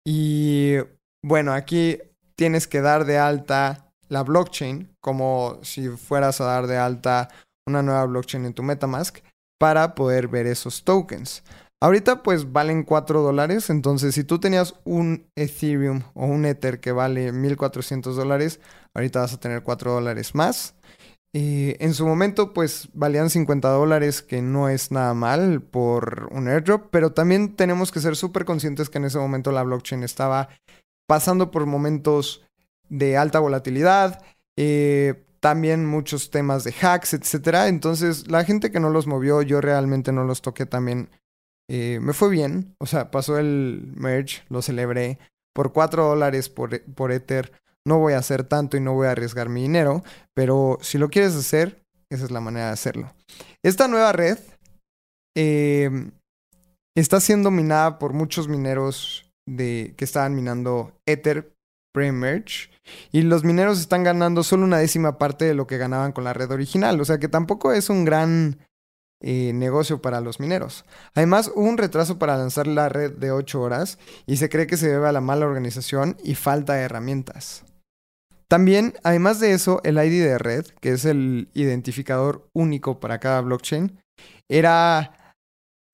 Y 0.06 0.76
bueno, 1.24 1.54
aquí 1.54 2.00
tienes 2.36 2.68
que 2.68 2.82
dar 2.82 3.06
de 3.06 3.18
alta 3.18 3.92
la 4.08 4.24
blockchain, 4.24 4.96
como 5.02 5.60
si 5.64 5.90
fueras 5.90 6.40
a 6.42 6.46
dar 6.46 6.68
de 6.68 6.78
alta 6.78 7.30
una 7.68 7.82
nueva 7.82 8.06
blockchain 8.06 8.46
en 8.46 8.54
tu 8.54 8.64
MetaMask, 8.64 9.20
para 9.60 9.96
poder 9.96 10.28
ver 10.28 10.46
esos 10.46 10.84
tokens. 10.84 11.44
Ahorita 11.82 12.24
pues 12.24 12.52
valen 12.52 12.84
4 12.84 13.22
dólares, 13.22 13.70
entonces 13.70 14.16
si 14.16 14.24
tú 14.24 14.40
tenías 14.40 14.76
un 14.86 15.28
Ethereum 15.36 16.04
o 16.14 16.26
un 16.26 16.46
Ether 16.46 16.80
que 16.80 16.92
vale 16.92 17.32
1400 17.32 18.16
dólares, 18.16 18.60
ahorita 18.94 19.22
vas 19.22 19.34
a 19.34 19.40
tener 19.40 19.64
4 19.64 19.92
dólares 19.92 20.36
más. 20.36 20.76
Eh, 21.38 21.76
en 21.82 21.94
su 21.94 22.08
momento, 22.08 22.54
pues 22.54 22.88
valían 22.94 23.30
50 23.30 23.68
dólares, 23.68 24.22
que 24.22 24.42
no 24.42 24.70
es 24.70 24.90
nada 24.92 25.14
mal 25.14 25.62
por 25.62 26.30
un 26.32 26.48
airdrop, 26.48 26.88
pero 26.92 27.12
también 27.12 27.58
tenemos 27.58 27.92
que 27.92 28.00
ser 28.00 28.16
súper 28.16 28.46
conscientes 28.46 28.90
que 28.90 29.00
en 29.00 29.04
ese 29.04 29.18
momento 29.20 29.52
la 29.52 29.64
blockchain 29.64 30.04
estaba 30.04 30.48
pasando 31.10 31.52
por 31.52 31.66
momentos 31.66 32.48
de 32.88 33.18
alta 33.18 33.40
volatilidad, 33.40 34.24
eh, 34.56 35.26
también 35.42 35.86
muchos 35.86 36.32
temas 36.32 36.64
de 36.64 36.74
hacks, 36.82 37.14
etc. 37.14 37.66
Entonces, 37.68 38.32
la 38.32 38.46
gente 38.46 38.72
que 38.72 38.80
no 38.80 38.90
los 38.90 39.06
movió, 39.06 39.42
yo 39.42 39.60
realmente 39.60 40.14
no 40.14 40.24
los 40.24 40.42
toqué 40.42 40.66
también. 40.66 41.10
Eh, 41.70 42.00
me 42.02 42.14
fue 42.14 42.30
bien, 42.30 42.78
o 42.80 42.86
sea, 42.86 43.12
pasó 43.12 43.38
el 43.38 43.92
merge, 43.98 44.44
lo 44.48 44.62
celebré 44.62 45.20
por 45.54 45.74
4 45.74 46.06
dólares 46.06 46.48
por, 46.48 46.82
por 46.94 47.12
Ether 47.12 47.52
no 47.86 48.00
voy 48.00 48.14
a 48.14 48.20
hacer 48.20 48.44
tanto 48.44 48.78
y 48.78 48.82
no 48.82 48.94
voy 48.94 49.08
a 49.08 49.12
arriesgar 49.12 49.50
mi 49.50 49.62
dinero, 49.62 50.04
pero 50.34 50.78
si 50.82 50.98
lo 50.98 51.10
quieres 51.10 51.36
hacer, 51.36 51.84
esa 52.10 52.26
es 52.26 52.32
la 52.32 52.42
manera 52.42 52.68
de 52.68 52.74
hacerlo. 52.74 53.14
Esta 53.64 53.88
nueva 53.88 54.12
red 54.12 54.38
eh, 55.38 56.12
está 56.96 57.20
siendo 57.20 57.52
minada 57.52 58.00
por 58.00 58.14
muchos 58.14 58.48
mineros 58.48 59.32
de, 59.48 59.94
que 59.98 60.06
estaban 60.06 60.36
minando 60.36 60.94
Ether 61.06 61.54
pre-merge 61.94 62.70
y 63.12 63.22
los 63.22 63.44
mineros 63.44 63.80
están 63.80 64.04
ganando 64.04 64.44
solo 64.44 64.66
una 64.66 64.80
décima 64.80 65.18
parte 65.18 65.46
de 65.46 65.54
lo 65.54 65.68
que 65.68 65.78
ganaban 65.78 66.12
con 66.12 66.24
la 66.24 66.34
red 66.34 66.52
original, 66.52 67.00
o 67.00 67.06
sea 67.06 67.20
que 67.20 67.30
tampoco 67.30 67.72
es 67.72 67.90
un 67.90 68.04
gran 68.06 68.60
eh, 69.22 69.54
negocio 69.54 70.02
para 70.02 70.20
los 70.20 70.40
mineros. 70.40 70.86
Además, 71.14 71.52
hubo 71.56 71.68
un 71.68 71.78
retraso 71.78 72.20
para 72.20 72.38
lanzar 72.38 72.68
la 72.68 72.90
red 72.90 73.14
de 73.14 73.32
8 73.32 73.62
horas 73.62 73.98
y 74.26 74.38
se 74.38 74.50
cree 74.50 74.68
que 74.68 74.78
se 74.78 74.90
debe 74.90 75.08
a 75.08 75.14
la 75.14 75.22
mala 75.22 75.46
organización 75.46 76.18
y 76.24 76.36
falta 76.36 76.74
de 76.74 76.82
herramientas. 76.82 77.64
También, 78.48 78.94
además 79.04 79.40
de 79.40 79.54
eso, 79.54 79.82
el 79.84 79.98
ID 79.98 80.24
de 80.24 80.38
red, 80.38 80.66
que 80.80 80.92
es 80.92 81.06
el 81.06 81.50
identificador 81.54 82.48
único 82.54 83.00
para 83.00 83.20
cada 83.20 83.42
blockchain, 83.42 84.00
era 84.48 85.36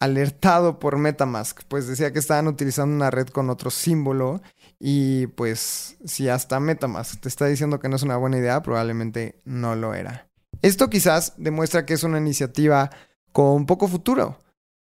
alertado 0.01 0.79
por 0.79 0.97
Metamask, 0.97 1.61
pues 1.67 1.87
decía 1.87 2.11
que 2.11 2.19
estaban 2.19 2.47
utilizando 2.47 2.95
una 2.95 3.11
red 3.11 3.27
con 3.27 3.51
otro 3.51 3.69
símbolo 3.69 4.41
y 4.79 5.27
pues 5.27 5.95
si 6.03 6.27
hasta 6.27 6.59
Metamask 6.59 7.21
te 7.21 7.29
está 7.29 7.45
diciendo 7.45 7.79
que 7.79 7.87
no 7.87 7.97
es 7.97 8.03
una 8.03 8.17
buena 8.17 8.39
idea, 8.39 8.63
probablemente 8.63 9.39
no 9.45 9.75
lo 9.75 9.93
era. 9.93 10.27
Esto 10.63 10.89
quizás 10.89 11.33
demuestra 11.37 11.85
que 11.85 11.93
es 11.93 12.03
una 12.03 12.17
iniciativa 12.17 12.89
con 13.31 13.67
poco 13.67 13.87
futuro, 13.87 14.39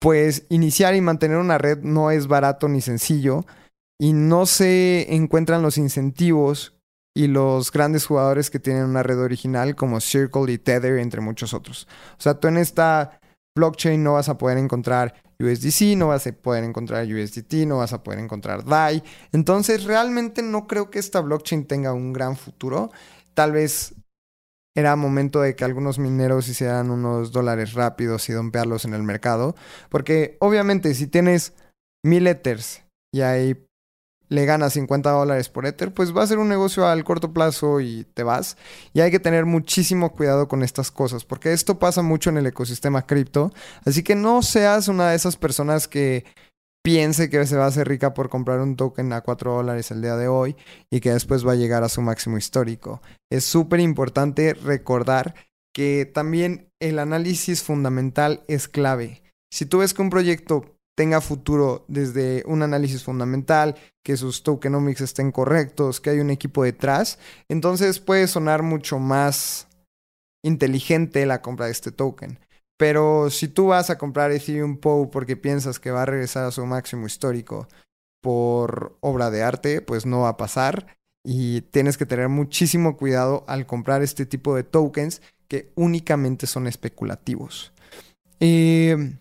pues 0.00 0.46
iniciar 0.48 0.94
y 0.94 1.02
mantener 1.02 1.36
una 1.36 1.58
red 1.58 1.82
no 1.82 2.10
es 2.10 2.26
barato 2.26 2.66
ni 2.68 2.80
sencillo 2.80 3.44
y 3.98 4.14
no 4.14 4.46
se 4.46 5.14
encuentran 5.14 5.62
los 5.62 5.76
incentivos 5.76 6.73
y 7.16 7.28
los 7.28 7.70
grandes 7.70 8.06
jugadores 8.06 8.50
que 8.50 8.58
tienen 8.58 8.84
una 8.84 9.02
red 9.02 9.20
original 9.20 9.76
como 9.76 10.00
Circle 10.00 10.52
y 10.52 10.58
Tether, 10.58 10.98
entre 10.98 11.20
muchos 11.20 11.54
otros. 11.54 11.86
O 12.18 12.20
sea, 12.20 12.34
tú 12.34 12.48
en 12.48 12.58
esta 12.58 13.20
blockchain 13.56 14.02
no 14.02 14.14
vas 14.14 14.28
a 14.28 14.36
poder 14.36 14.58
encontrar 14.58 15.14
USDC, 15.38 15.96
no 15.96 16.08
vas 16.08 16.26
a 16.26 16.32
poder 16.32 16.64
encontrar 16.64 17.06
USDT, 17.06 17.66
no 17.66 17.78
vas 17.78 17.92
a 17.92 18.02
poder 18.02 18.18
encontrar 18.18 18.64
DAI. 18.64 19.02
Entonces, 19.32 19.84
realmente 19.84 20.42
no 20.42 20.66
creo 20.66 20.90
que 20.90 20.98
esta 20.98 21.20
blockchain 21.20 21.66
tenga 21.66 21.92
un 21.92 22.12
gran 22.12 22.36
futuro. 22.36 22.90
Tal 23.34 23.52
vez 23.52 23.94
era 24.76 24.96
momento 24.96 25.40
de 25.40 25.54
que 25.54 25.64
algunos 25.64 26.00
mineros 26.00 26.48
hicieran 26.48 26.90
unos 26.90 27.30
dólares 27.30 27.74
rápidos 27.74 28.28
y 28.28 28.32
dompearlos 28.32 28.84
en 28.84 28.94
el 28.94 29.04
mercado. 29.04 29.54
Porque 29.88 30.36
obviamente 30.40 30.94
si 30.94 31.06
tienes 31.06 31.52
mil 32.04 32.26
Ethers 32.26 32.82
y 33.12 33.20
hay 33.20 33.66
le 34.34 34.44
ganas 34.46 34.72
50 34.74 35.10
dólares 35.10 35.48
por 35.48 35.66
Ether, 35.66 35.92
pues 35.92 36.14
va 36.14 36.22
a 36.22 36.26
ser 36.26 36.38
un 36.38 36.48
negocio 36.48 36.86
al 36.86 37.04
corto 37.04 37.32
plazo 37.32 37.80
y 37.80 38.04
te 38.14 38.22
vas. 38.22 38.56
Y 38.92 39.00
hay 39.00 39.10
que 39.10 39.20
tener 39.20 39.46
muchísimo 39.46 40.12
cuidado 40.12 40.48
con 40.48 40.62
estas 40.62 40.90
cosas, 40.90 41.24
porque 41.24 41.52
esto 41.52 41.78
pasa 41.78 42.02
mucho 42.02 42.30
en 42.30 42.38
el 42.38 42.46
ecosistema 42.46 43.06
cripto. 43.06 43.52
Así 43.84 44.02
que 44.02 44.14
no 44.14 44.42
seas 44.42 44.88
una 44.88 45.10
de 45.10 45.16
esas 45.16 45.36
personas 45.36 45.88
que 45.88 46.24
piense 46.82 47.30
que 47.30 47.46
se 47.46 47.56
va 47.56 47.64
a 47.64 47.68
hacer 47.68 47.88
rica 47.88 48.12
por 48.12 48.28
comprar 48.28 48.60
un 48.60 48.76
token 48.76 49.12
a 49.12 49.22
4 49.22 49.54
dólares 49.54 49.90
el 49.90 50.02
día 50.02 50.16
de 50.16 50.28
hoy 50.28 50.56
y 50.90 51.00
que 51.00 51.12
después 51.12 51.46
va 51.46 51.52
a 51.52 51.56
llegar 51.56 51.82
a 51.82 51.88
su 51.88 52.02
máximo 52.02 52.36
histórico. 52.36 53.00
Es 53.30 53.44
súper 53.44 53.80
importante 53.80 54.52
recordar 54.52 55.34
que 55.74 56.04
también 56.04 56.68
el 56.80 56.98
análisis 56.98 57.62
fundamental 57.62 58.44
es 58.48 58.68
clave. 58.68 59.22
Si 59.50 59.66
tú 59.66 59.78
ves 59.78 59.94
que 59.94 60.02
un 60.02 60.10
proyecto 60.10 60.73
tenga 60.94 61.20
futuro 61.20 61.84
desde 61.88 62.42
un 62.46 62.62
análisis 62.62 63.02
fundamental, 63.02 63.76
que 64.04 64.16
sus 64.16 64.42
tokenomics 64.42 65.00
estén 65.00 65.32
correctos, 65.32 66.00
que 66.00 66.10
hay 66.10 66.20
un 66.20 66.30
equipo 66.30 66.62
detrás, 66.62 67.18
entonces 67.48 68.00
puede 68.00 68.28
sonar 68.28 68.62
mucho 68.62 68.98
más 68.98 69.66
inteligente 70.44 71.26
la 71.26 71.42
compra 71.42 71.66
de 71.66 71.72
este 71.72 71.90
token. 71.90 72.38
Pero 72.76 73.30
si 73.30 73.48
tú 73.48 73.68
vas 73.68 73.90
a 73.90 73.98
comprar 73.98 74.32
Ethereum 74.32 74.76
POW 74.76 75.10
porque 75.10 75.36
piensas 75.36 75.78
que 75.78 75.90
va 75.90 76.02
a 76.02 76.06
regresar 76.06 76.44
a 76.44 76.50
su 76.50 76.64
máximo 76.66 77.06
histórico 77.06 77.68
por 78.20 78.96
obra 79.00 79.30
de 79.30 79.42
arte, 79.42 79.80
pues 79.80 80.06
no 80.06 80.20
va 80.20 80.30
a 80.30 80.36
pasar 80.36 80.96
y 81.24 81.62
tienes 81.62 81.96
que 81.96 82.06
tener 82.06 82.28
muchísimo 82.28 82.96
cuidado 82.96 83.44
al 83.48 83.66
comprar 83.66 84.02
este 84.02 84.26
tipo 84.26 84.54
de 84.54 84.64
tokens 84.64 85.22
que 85.48 85.72
únicamente 85.74 86.46
son 86.46 86.66
especulativos. 86.66 87.72
Eh, 88.40 89.16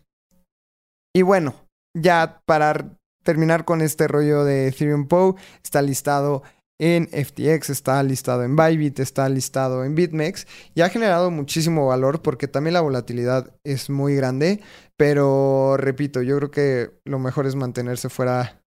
y 1.15 1.21
bueno, 1.21 1.53
ya 1.93 2.41
para 2.45 2.97
terminar 3.23 3.65
con 3.65 3.81
este 3.81 4.07
rollo 4.07 4.43
de 4.43 4.67
Ethereum 4.67 5.07
POW, 5.07 5.35
está 5.63 5.81
listado 5.81 6.43
en 6.79 7.07
FTX, 7.07 7.69
está 7.69 8.01
listado 8.03 8.43
en 8.43 8.55
Bybit, 8.55 8.99
está 8.99 9.29
listado 9.29 9.85
en 9.85 9.95
BitMEX 9.95 10.47
y 10.75 10.81
ha 10.81 10.89
generado 10.89 11.31
muchísimo 11.31 11.87
valor 11.87 12.21
porque 12.21 12.47
también 12.47 12.73
la 12.73 12.81
volatilidad 12.81 13.55
es 13.63 13.89
muy 13.89 14.15
grande, 14.15 14.59
pero 14.97 15.77
repito, 15.77 16.21
yo 16.21 16.37
creo 16.37 16.51
que 16.51 16.91
lo 17.05 17.19
mejor 17.19 17.45
es 17.45 17.55
mantenerse 17.55 18.09
fuera 18.09 18.61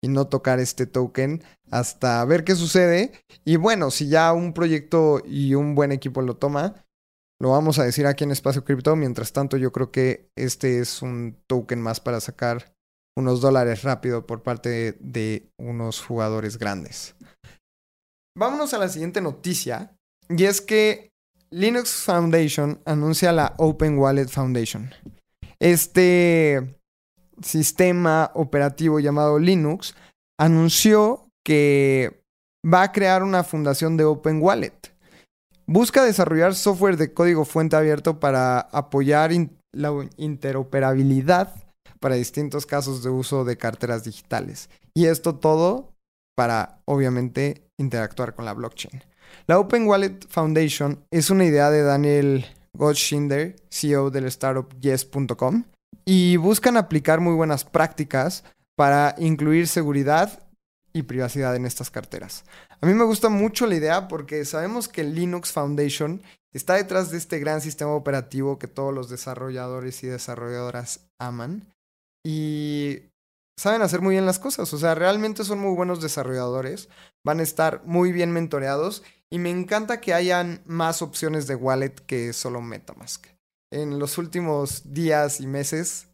y 0.00 0.08
no 0.08 0.28
tocar 0.28 0.60
este 0.60 0.86
token 0.86 1.42
hasta 1.70 2.24
ver 2.24 2.44
qué 2.44 2.54
sucede. 2.54 3.12
Y 3.44 3.56
bueno, 3.56 3.90
si 3.90 4.08
ya 4.08 4.32
un 4.32 4.52
proyecto 4.52 5.20
y 5.24 5.54
un 5.54 5.74
buen 5.74 5.90
equipo 5.90 6.22
lo 6.22 6.36
toma, 6.36 6.74
lo 7.40 7.50
vamos 7.50 7.78
a 7.78 7.84
decir 7.84 8.06
aquí 8.06 8.24
en 8.24 8.32
Espacio 8.32 8.64
Cripto. 8.64 8.96
Mientras 8.96 9.32
tanto, 9.32 9.56
yo 9.56 9.72
creo 9.72 9.90
que 9.90 10.30
este 10.36 10.80
es 10.80 11.02
un 11.02 11.36
token 11.46 11.80
más 11.80 12.00
para 12.00 12.20
sacar 12.20 12.74
unos 13.16 13.40
dólares 13.40 13.82
rápido 13.82 14.26
por 14.26 14.42
parte 14.42 14.96
de, 15.00 15.50
unos 15.58 16.00
jugadores 16.00 16.58
grandes. 16.58 17.14
Vámonos 18.36 18.74
a 18.74 18.78
la 18.78 18.88
siguiente 18.88 19.20
noticia. 19.20 19.96
Y 20.28 20.44
es 20.44 20.60
que 20.60 21.10
Linux 21.50 22.04
Foundation 22.04 22.80
anuncia 22.84 23.32
la 23.32 23.54
Open 23.58 23.98
Wallet 23.98 24.28
Foundation. 24.28 24.90
este 25.58 26.78
sistema 27.42 28.32
operativo 28.34 28.98
llamado 28.98 29.38
Linux 29.38 29.94
anunció 30.38 31.28
que 31.44 32.22
va 32.64 32.82
a 32.82 32.92
crear 32.92 33.22
una 33.22 33.44
fundación 33.44 33.96
de 33.96 34.04
Open 34.04 34.42
Wallet. 34.42 34.92
Busca 35.70 36.02
desarrollar 36.02 36.54
software 36.54 36.96
de 36.96 37.12
código 37.12 37.44
fuente 37.44 37.76
abierto 37.76 38.18
para 38.20 38.58
apoyar 38.58 39.32
la 39.70 40.08
interoperabilidad 40.16 41.54
para 42.00 42.14
distintos 42.14 42.64
casos 42.64 43.02
de 43.02 43.10
uso 43.10 43.44
de 43.44 43.58
carteras 43.58 44.02
digitales. 44.02 44.70
Y 44.94 45.08
esto 45.08 45.34
todo 45.34 45.92
para, 46.34 46.80
obviamente, 46.86 47.68
interactuar 47.78 48.34
con 48.34 48.46
la 48.46 48.54
blockchain. 48.54 49.04
La 49.46 49.58
Open 49.58 49.86
Wallet 49.86 50.26
Foundation 50.30 51.04
es 51.10 51.28
una 51.28 51.44
idea 51.44 51.68
de 51.68 51.82
Daniel 51.82 52.46
Gottschinder, 52.72 53.56
CEO 53.70 54.08
del 54.08 54.24
startup 54.24 54.74
yes.com, 54.80 55.64
y 56.06 56.38
buscan 56.38 56.78
aplicar 56.78 57.20
muy 57.20 57.34
buenas 57.34 57.66
prácticas 57.66 58.42
para 58.74 59.14
incluir 59.18 59.68
seguridad 59.68 60.47
y 60.98 61.04
privacidad 61.04 61.54
en 61.54 61.64
estas 61.64 61.90
carteras. 61.90 62.44
A 62.80 62.86
mí 62.86 62.92
me 62.92 63.04
gusta 63.04 63.28
mucho 63.28 63.66
la 63.66 63.76
idea 63.76 64.08
porque 64.08 64.44
sabemos 64.44 64.88
que 64.88 65.04
Linux 65.04 65.52
Foundation 65.52 66.22
está 66.52 66.74
detrás 66.74 67.10
de 67.10 67.18
este 67.18 67.38
gran 67.38 67.60
sistema 67.60 67.92
operativo 67.92 68.58
que 68.58 68.66
todos 68.66 68.92
los 68.92 69.08
desarrolladores 69.08 70.02
y 70.02 70.08
desarrolladoras 70.08 71.08
aman 71.18 71.72
y 72.24 73.02
saben 73.56 73.82
hacer 73.82 74.00
muy 74.00 74.14
bien 74.14 74.26
las 74.26 74.38
cosas. 74.38 74.72
O 74.74 74.78
sea, 74.78 74.94
realmente 74.94 75.44
son 75.44 75.60
muy 75.60 75.74
buenos 75.74 76.02
desarrolladores, 76.02 76.88
van 77.24 77.40
a 77.40 77.44
estar 77.44 77.82
muy 77.84 78.12
bien 78.12 78.32
mentoreados 78.32 79.04
y 79.30 79.38
me 79.38 79.50
encanta 79.50 80.00
que 80.00 80.14
hayan 80.14 80.62
más 80.66 81.00
opciones 81.00 81.46
de 81.46 81.54
wallet 81.54 81.94
que 82.06 82.32
solo 82.32 82.60
Metamask. 82.60 83.26
En 83.70 83.98
los 83.98 84.18
últimos 84.18 84.94
días 84.94 85.40
y 85.40 85.46
meses 85.46 86.07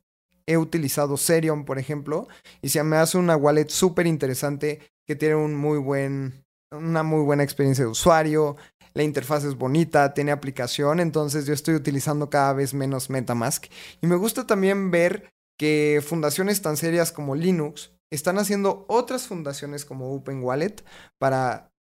he 0.46 0.56
utilizado 0.56 1.16
Serion, 1.16 1.64
por 1.64 1.78
ejemplo, 1.78 2.28
y 2.62 2.68
se 2.68 2.82
me 2.82 2.96
hace 2.96 3.18
una 3.18 3.36
wallet 3.36 3.68
súper 3.68 4.06
interesante 4.06 4.80
que 5.06 5.16
tiene 5.16 5.36
un 5.36 5.54
muy 5.54 5.78
buen, 5.78 6.44
una 6.70 7.02
muy 7.02 7.22
buena 7.22 7.42
experiencia 7.42 7.84
de 7.84 7.90
usuario. 7.90 8.56
La 8.94 9.02
interfaz 9.02 9.44
es 9.44 9.56
bonita, 9.56 10.14
tiene 10.14 10.32
aplicación, 10.32 11.00
entonces 11.00 11.46
yo 11.46 11.54
estoy 11.54 11.74
utilizando 11.74 12.30
cada 12.30 12.52
vez 12.52 12.74
menos 12.74 13.10
Metamask. 13.10 13.66
Y 14.00 14.06
me 14.06 14.16
gusta 14.16 14.46
también 14.46 14.90
ver 14.90 15.32
que 15.58 16.02
fundaciones 16.06 16.62
tan 16.62 16.76
serias 16.76 17.10
como 17.12 17.34
Linux 17.34 17.92
están 18.10 18.38
haciendo 18.38 18.84
otras 18.88 19.26
fundaciones 19.26 19.84
como 19.84 20.12
Open 20.12 20.42
Wallet 20.42 20.76
para 21.18 21.72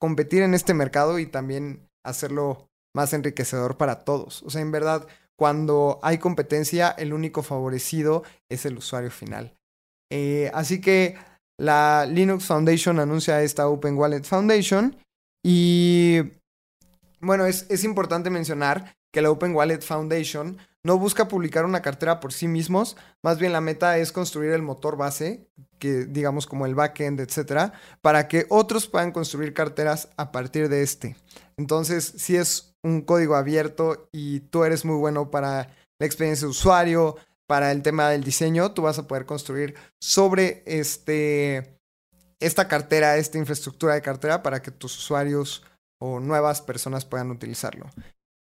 competir 0.00 0.42
en 0.42 0.54
este 0.54 0.74
mercado 0.74 1.18
y 1.18 1.26
también 1.26 1.88
hacerlo 2.04 2.68
más 2.94 3.12
enriquecedor 3.12 3.76
para 3.76 4.04
todos. 4.04 4.42
O 4.42 4.50
sea, 4.50 4.60
en 4.60 4.72
verdad, 4.72 5.06
cuando 5.36 5.98
hay 6.02 6.18
competencia, 6.18 6.90
el 6.90 7.12
único 7.12 7.42
favorecido 7.42 8.22
es 8.48 8.66
el 8.66 8.78
usuario 8.78 9.10
final. 9.10 9.54
Eh, 10.10 10.50
así 10.54 10.80
que 10.80 11.16
la 11.58 12.06
Linux 12.06 12.44
Foundation 12.46 13.00
anuncia 13.00 13.42
esta 13.42 13.68
Open 13.68 13.96
Wallet 13.96 14.24
Foundation 14.24 14.96
y 15.44 16.20
bueno, 17.20 17.46
es, 17.46 17.66
es 17.70 17.84
importante 17.84 18.30
mencionar 18.30 18.94
que 19.12 19.22
la 19.22 19.30
Open 19.30 19.54
Wallet 19.54 19.80
Foundation 19.80 20.58
no 20.84 20.98
busca 20.98 21.28
publicar 21.28 21.64
una 21.64 21.82
cartera 21.82 22.18
por 22.18 22.32
sí 22.32 22.48
mismos, 22.48 22.96
más 23.22 23.38
bien 23.38 23.52
la 23.52 23.60
meta 23.60 23.98
es 23.98 24.10
construir 24.10 24.50
el 24.50 24.62
motor 24.62 24.96
base, 24.96 25.46
que 25.78 26.06
digamos 26.06 26.46
como 26.46 26.66
el 26.66 26.74
backend, 26.74 27.20
etcétera, 27.20 27.72
para 28.00 28.26
que 28.26 28.46
otros 28.48 28.88
puedan 28.88 29.12
construir 29.12 29.54
carteras 29.54 30.08
a 30.16 30.32
partir 30.32 30.68
de 30.68 30.82
este. 30.82 31.16
Entonces, 31.56 32.14
si 32.16 32.36
es 32.36 32.71
un 32.82 33.02
código 33.02 33.36
abierto 33.36 34.08
y 34.12 34.40
tú 34.40 34.64
eres 34.64 34.84
muy 34.84 34.96
bueno 34.96 35.30
para 35.30 35.74
la 35.98 36.06
experiencia 36.06 36.46
de 36.46 36.50
usuario, 36.50 37.16
para 37.46 37.70
el 37.70 37.82
tema 37.82 38.08
del 38.08 38.24
diseño, 38.24 38.72
tú 38.72 38.82
vas 38.82 38.98
a 38.98 39.06
poder 39.06 39.26
construir 39.26 39.74
sobre 40.00 40.62
este 40.66 41.78
esta 42.40 42.66
cartera, 42.66 43.16
esta 43.18 43.38
infraestructura 43.38 43.94
de 43.94 44.02
cartera 44.02 44.42
para 44.42 44.62
que 44.62 44.72
tus 44.72 44.96
usuarios 44.98 45.62
o 46.00 46.18
nuevas 46.18 46.60
personas 46.60 47.04
puedan 47.04 47.30
utilizarlo. 47.30 47.88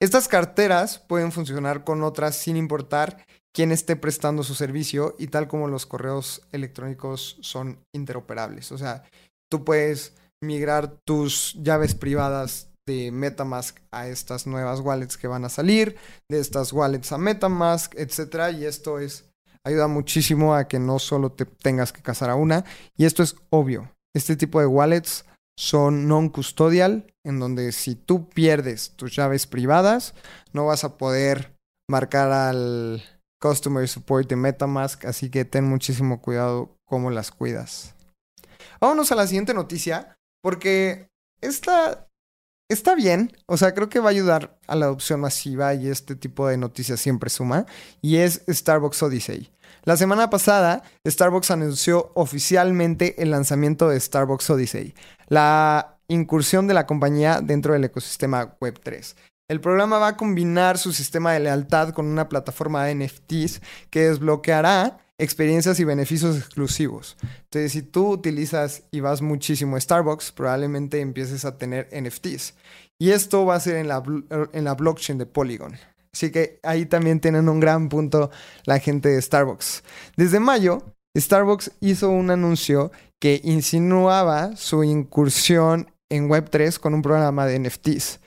Estas 0.00 0.28
carteras 0.28 0.98
pueden 0.98 1.30
funcionar 1.30 1.84
con 1.84 2.02
otras 2.02 2.36
sin 2.36 2.56
importar 2.56 3.24
quién 3.54 3.72
esté 3.72 3.96
prestando 3.96 4.42
su 4.42 4.54
servicio 4.54 5.14
y 5.18 5.28
tal 5.28 5.46
como 5.46 5.68
los 5.68 5.86
correos 5.86 6.42
electrónicos 6.52 7.38
son 7.40 7.78
interoperables. 7.94 8.72
O 8.72 8.78
sea, 8.78 9.04
tú 9.50 9.64
puedes 9.64 10.14
migrar 10.42 10.98
tus 11.06 11.54
llaves 11.62 11.94
privadas 11.94 12.68
de 12.86 13.10
Metamask 13.10 13.78
a 13.90 14.08
estas 14.08 14.46
nuevas 14.46 14.80
wallets 14.80 15.16
que 15.16 15.26
van 15.26 15.44
a 15.44 15.48
salir, 15.48 15.96
de 16.30 16.38
estas 16.38 16.72
wallets 16.72 17.12
a 17.12 17.18
Metamask, 17.18 17.94
etc. 17.96 18.56
Y 18.56 18.64
esto 18.64 18.98
es 18.98 19.24
ayuda 19.64 19.88
muchísimo 19.88 20.54
a 20.54 20.68
que 20.68 20.78
no 20.78 20.98
solo 20.98 21.32
te 21.32 21.44
tengas 21.44 21.92
que 21.92 22.02
casar 22.02 22.30
a 22.30 22.36
una. 22.36 22.64
Y 22.96 23.04
esto 23.04 23.22
es 23.22 23.36
obvio. 23.50 23.90
Este 24.14 24.36
tipo 24.36 24.60
de 24.60 24.66
wallets 24.66 25.24
son 25.58 26.06
non-custodial, 26.06 27.12
en 27.24 27.40
donde 27.40 27.72
si 27.72 27.96
tú 27.96 28.28
pierdes 28.28 28.90
tus 28.90 29.16
llaves 29.16 29.46
privadas, 29.46 30.14
no 30.52 30.66
vas 30.66 30.84
a 30.84 30.96
poder 30.96 31.56
marcar 31.90 32.30
al 32.30 33.02
Customer 33.40 33.86
Support 33.86 34.28
de 34.28 34.36
Metamask, 34.36 35.04
así 35.04 35.30
que 35.30 35.44
ten 35.44 35.64
muchísimo 35.64 36.20
cuidado 36.20 36.76
cómo 36.86 37.10
las 37.10 37.30
cuidas. 37.30 37.94
Vámonos 38.80 39.10
a 39.12 39.16
la 39.16 39.26
siguiente 39.26 39.54
noticia, 39.54 40.16
porque 40.42 41.08
esta 41.40 42.05
está 42.68 42.94
bien, 42.94 43.32
o 43.46 43.56
sea, 43.56 43.74
creo 43.74 43.88
que 43.88 44.00
va 44.00 44.08
a 44.08 44.10
ayudar 44.10 44.58
a 44.66 44.74
la 44.74 44.86
adopción 44.86 45.20
masiva 45.20 45.74
y 45.74 45.88
este 45.88 46.16
tipo 46.16 46.48
de 46.48 46.56
noticias 46.56 47.00
siempre 47.00 47.30
suma, 47.30 47.66
y 48.02 48.16
es 48.16 48.42
Starbucks 48.48 49.02
Odyssey. 49.02 49.50
La 49.84 49.96
semana 49.96 50.30
pasada, 50.30 50.82
Starbucks 51.06 51.50
anunció 51.52 52.10
oficialmente 52.14 53.22
el 53.22 53.30
lanzamiento 53.30 53.88
de 53.88 54.00
Starbucks 54.00 54.50
Odyssey, 54.50 54.94
la 55.28 55.98
incursión 56.08 56.66
de 56.66 56.74
la 56.74 56.86
compañía 56.86 57.40
dentro 57.40 57.72
del 57.72 57.84
ecosistema 57.84 58.58
Web3. 58.58 59.14
El 59.48 59.60
programa 59.60 59.98
va 59.98 60.08
a 60.08 60.16
combinar 60.16 60.76
su 60.76 60.92
sistema 60.92 61.32
de 61.32 61.40
lealtad 61.40 61.90
con 61.90 62.06
una 62.06 62.28
plataforma 62.28 62.84
de 62.84 62.96
NFTs 62.96 63.60
que 63.90 64.08
desbloqueará 64.08 64.98
experiencias 65.18 65.80
y 65.80 65.84
beneficios 65.84 66.36
exclusivos. 66.36 67.16
Entonces, 67.44 67.72
si 67.72 67.82
tú 67.82 68.10
utilizas 68.10 68.84
y 68.90 69.00
vas 69.00 69.22
muchísimo 69.22 69.76
a 69.76 69.80
Starbucks, 69.80 70.32
probablemente 70.32 71.00
empieces 71.00 71.44
a 71.44 71.58
tener 71.58 71.88
NFTs. 71.92 72.54
Y 72.98 73.10
esto 73.10 73.44
va 73.44 73.56
a 73.56 73.60
ser 73.60 73.76
en 73.76 73.88
la, 73.88 74.02
en 74.52 74.64
la 74.64 74.74
blockchain 74.74 75.18
de 75.18 75.26
Polygon. 75.26 75.74
Así 76.12 76.30
que 76.30 76.60
ahí 76.62 76.86
también 76.86 77.20
tienen 77.20 77.48
un 77.48 77.60
gran 77.60 77.88
punto 77.88 78.30
la 78.64 78.78
gente 78.78 79.10
de 79.10 79.20
Starbucks. 79.20 79.82
Desde 80.16 80.40
mayo, 80.40 80.82
Starbucks 81.16 81.72
hizo 81.80 82.08
un 82.10 82.30
anuncio 82.30 82.90
que 83.20 83.40
insinuaba 83.44 84.56
su 84.56 84.82
incursión 84.84 85.92
en 86.10 86.28
Web3 86.28 86.78
con 86.78 86.94
un 86.94 87.02
programa 87.02 87.46
de 87.46 87.58
NFTs. 87.58 88.20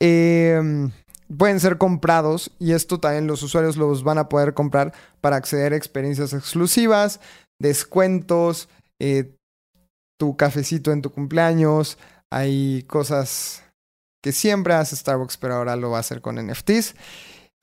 Em, 0.00 0.90
pueden 1.36 1.60
ser 1.60 1.78
comprados 1.78 2.50
y 2.58 2.72
esto 2.72 3.00
también 3.00 3.26
los 3.26 3.42
usuarios 3.42 3.76
los 3.76 4.04
van 4.04 4.18
a 4.18 4.28
poder 4.28 4.54
comprar 4.54 4.92
para 5.20 5.36
acceder 5.36 5.72
a 5.72 5.76
experiencias 5.76 6.32
exclusivas, 6.32 7.20
descuentos, 7.58 8.68
eh, 9.00 9.34
tu 10.18 10.36
cafecito 10.36 10.92
en 10.92 11.02
tu 11.02 11.10
cumpleaños, 11.10 11.98
hay 12.30 12.82
cosas 12.84 13.62
que 14.22 14.32
siempre 14.32 14.74
hace 14.74 14.96
Starbucks, 14.96 15.36
pero 15.36 15.54
ahora 15.54 15.76
lo 15.76 15.90
va 15.90 15.98
a 15.98 16.00
hacer 16.00 16.20
con 16.20 16.36
NFTs. 16.36 16.94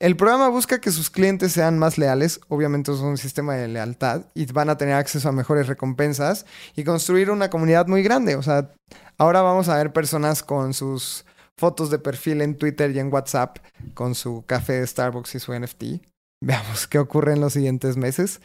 El 0.00 0.16
programa 0.16 0.48
busca 0.48 0.80
que 0.80 0.90
sus 0.90 1.10
clientes 1.10 1.52
sean 1.52 1.78
más 1.78 1.96
leales, 1.96 2.40
obviamente 2.48 2.90
es 2.90 2.98
un 2.98 3.18
sistema 3.18 3.54
de 3.54 3.68
lealtad, 3.68 4.22
y 4.34 4.46
van 4.46 4.68
a 4.68 4.76
tener 4.76 4.94
acceso 4.94 5.28
a 5.28 5.32
mejores 5.32 5.68
recompensas 5.68 6.44
y 6.74 6.84
construir 6.84 7.30
una 7.30 7.50
comunidad 7.50 7.86
muy 7.86 8.02
grande. 8.02 8.34
O 8.34 8.42
sea, 8.42 8.70
ahora 9.16 9.42
vamos 9.42 9.68
a 9.68 9.76
ver 9.76 9.92
personas 9.92 10.42
con 10.42 10.74
sus 10.74 11.24
fotos 11.58 11.90
de 11.90 11.98
perfil 11.98 12.40
en 12.40 12.56
Twitter 12.56 12.90
y 12.90 12.98
en 12.98 13.12
WhatsApp, 13.12 13.58
con 13.94 14.14
su 14.14 14.44
café 14.46 14.74
de 14.74 14.86
Starbucks 14.86 15.34
y 15.34 15.38
su 15.38 15.52
NFT. 15.52 15.84
Veamos 16.42 16.88
qué 16.88 16.98
ocurre 16.98 17.34
en 17.34 17.40
los 17.40 17.52
siguientes 17.52 17.96
meses. 17.96 18.40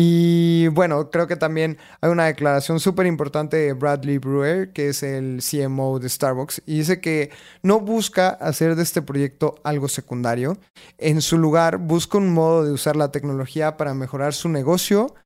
Y 0.00 0.68
bueno, 0.68 1.10
creo 1.10 1.26
que 1.26 1.34
también 1.34 1.76
hay 2.00 2.10
una 2.10 2.26
declaración 2.26 2.78
súper 2.78 3.06
importante 3.06 3.56
de 3.56 3.72
Bradley 3.72 4.18
Brewer, 4.18 4.72
que 4.72 4.90
es 4.90 5.02
el 5.02 5.40
CMO 5.42 5.98
de 5.98 6.08
Starbucks, 6.08 6.62
y 6.66 6.78
dice 6.78 7.00
que 7.00 7.32
no 7.64 7.80
busca 7.80 8.28
hacer 8.28 8.76
de 8.76 8.84
este 8.84 9.02
proyecto 9.02 9.56
algo 9.64 9.88
secundario. 9.88 10.56
En 10.98 11.20
su 11.20 11.36
lugar, 11.36 11.78
busca 11.78 12.18
un 12.18 12.32
modo 12.32 12.64
de 12.64 12.70
usar 12.70 12.94
la 12.94 13.10
tecnología 13.10 13.76
para 13.76 13.92
mejorar 13.92 14.34
su 14.34 14.48
negocio 14.48 15.16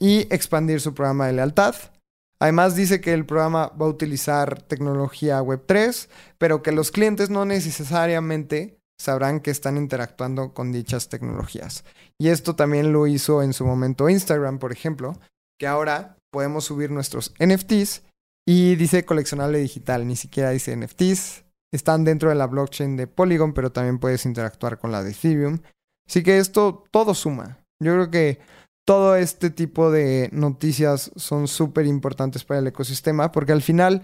y 0.00 0.22
expandir 0.34 0.80
su 0.80 0.92
programa 0.92 1.28
de 1.28 1.34
lealtad. 1.34 1.76
Además 2.40 2.76
dice 2.76 3.00
que 3.00 3.12
el 3.12 3.26
programa 3.26 3.72
va 3.80 3.86
a 3.86 3.90
utilizar 3.90 4.62
tecnología 4.62 5.42
Web3, 5.42 6.08
pero 6.38 6.62
que 6.62 6.72
los 6.72 6.90
clientes 6.90 7.30
no 7.30 7.44
necesariamente 7.44 8.78
sabrán 9.00 9.40
que 9.40 9.50
están 9.50 9.76
interactuando 9.76 10.54
con 10.54 10.72
dichas 10.72 11.08
tecnologías. 11.08 11.84
Y 12.18 12.28
esto 12.28 12.56
también 12.56 12.92
lo 12.92 13.06
hizo 13.06 13.42
en 13.42 13.52
su 13.52 13.64
momento 13.64 14.08
Instagram, 14.08 14.58
por 14.58 14.72
ejemplo, 14.72 15.18
que 15.58 15.66
ahora 15.66 16.16
podemos 16.32 16.64
subir 16.64 16.90
nuestros 16.90 17.32
NFTs 17.38 18.02
y 18.46 18.76
dice 18.76 19.04
coleccionable 19.04 19.58
digital, 19.58 20.06
ni 20.06 20.16
siquiera 20.16 20.50
dice 20.50 20.76
NFTs. 20.76 21.44
Están 21.72 22.04
dentro 22.04 22.30
de 22.30 22.34
la 22.34 22.46
blockchain 22.46 22.96
de 22.96 23.06
Polygon, 23.06 23.52
pero 23.52 23.72
también 23.72 23.98
puedes 23.98 24.24
interactuar 24.24 24.78
con 24.78 24.90
la 24.90 25.02
de 25.02 25.10
Ethereum. 25.10 25.58
Así 26.08 26.22
que 26.22 26.38
esto 26.38 26.84
todo 26.90 27.14
suma. 27.14 27.58
Yo 27.82 27.92
creo 27.92 28.10
que 28.10 28.40
todo 28.88 29.16
este 29.16 29.50
tipo 29.50 29.90
de 29.90 30.30
noticias 30.32 31.12
son 31.14 31.46
súper 31.46 31.84
importantes 31.84 32.42
para 32.42 32.60
el 32.60 32.68
ecosistema 32.68 33.30
porque 33.30 33.52
al 33.52 33.60
final 33.60 34.00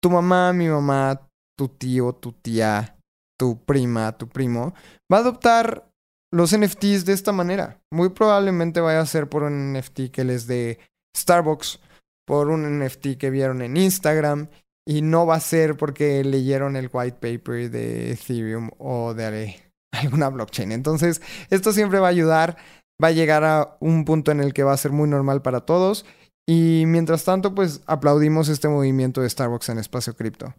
tu 0.00 0.08
mamá, 0.08 0.52
mi 0.52 0.68
mamá, 0.68 1.28
tu 1.58 1.66
tío, 1.66 2.12
tu 2.12 2.30
tía, 2.30 2.96
tu 3.36 3.64
prima, 3.64 4.16
tu 4.16 4.28
primo, 4.28 4.72
va 5.12 5.16
a 5.16 5.20
adoptar 5.20 5.90
los 6.32 6.56
NFTs 6.56 7.04
de 7.04 7.12
esta 7.12 7.32
manera. 7.32 7.82
Muy 7.92 8.10
probablemente 8.10 8.78
vaya 8.80 9.00
a 9.00 9.06
ser 9.06 9.28
por 9.28 9.42
un 9.42 9.72
NFT 9.72 10.12
que 10.12 10.22
les 10.22 10.46
dé 10.46 10.78
Starbucks, 11.16 11.80
por 12.24 12.50
un 12.50 12.78
NFT 12.78 13.16
que 13.18 13.30
vieron 13.30 13.62
en 13.62 13.76
Instagram 13.76 14.46
y 14.86 15.02
no 15.02 15.26
va 15.26 15.34
a 15.34 15.40
ser 15.40 15.76
porque 15.76 16.22
leyeron 16.22 16.76
el 16.76 16.88
white 16.92 17.18
paper 17.18 17.68
de 17.68 18.12
Ethereum 18.12 18.70
o 18.78 19.12
de 19.12 19.56
alguna 19.90 20.28
blockchain. 20.28 20.70
Entonces, 20.70 21.20
esto 21.50 21.72
siempre 21.72 21.98
va 21.98 22.06
a 22.06 22.10
ayudar 22.10 22.83
va 23.02 23.08
a 23.08 23.12
llegar 23.12 23.44
a 23.44 23.76
un 23.80 24.04
punto 24.04 24.30
en 24.30 24.40
el 24.40 24.52
que 24.52 24.62
va 24.62 24.72
a 24.72 24.78
ser 24.78 24.92
muy 24.92 25.08
normal 25.08 25.42
para 25.42 25.60
todos. 25.60 26.04
Y 26.46 26.84
mientras 26.86 27.24
tanto, 27.24 27.54
pues 27.54 27.80
aplaudimos 27.86 28.48
este 28.48 28.68
movimiento 28.68 29.20
de 29.22 29.30
Starbucks 29.30 29.70
en 29.70 29.78
espacio 29.78 30.14
cripto. 30.14 30.54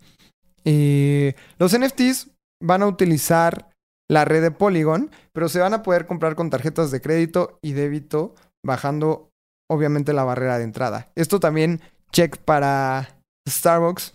los 0.64 1.78
NFTs 1.78 2.32
van 2.62 2.82
a 2.82 2.88
utilizar 2.88 3.70
la 4.10 4.26
red 4.26 4.42
de 4.42 4.52
Polygon, 4.52 5.12
pero 5.34 5.50
se 5.50 5.60
van 5.60 5.74
a 5.74 5.84
poder 5.84 6.06
comprar 6.06 6.36
con 6.36 6.50
tarjetas 6.50 6.92
de 6.92 7.02
crédito 7.02 7.60
y 7.62 7.74
débito, 7.74 8.36
bajando 8.64 9.30
obviamente 9.70 10.14
la 10.14 10.24
barrera 10.24 10.58
de 10.58 10.64
entrada. 10.64 11.12
Esto 11.16 11.40
también 11.40 11.82
check 12.12 12.38
para 12.38 13.20
Starbucks. 13.48 14.14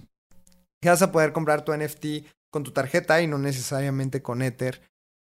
vas 0.85 1.03
a 1.03 1.13
poder 1.13 1.33
comprar 1.33 1.65
tu 1.65 1.77
NFT 1.77 2.27
con 2.53 2.65
tu 2.65 2.73
tarjeta 2.73 3.21
y 3.21 3.27
no 3.27 3.39
necesariamente 3.39 4.23
con 4.23 4.43
Ether 4.43 4.81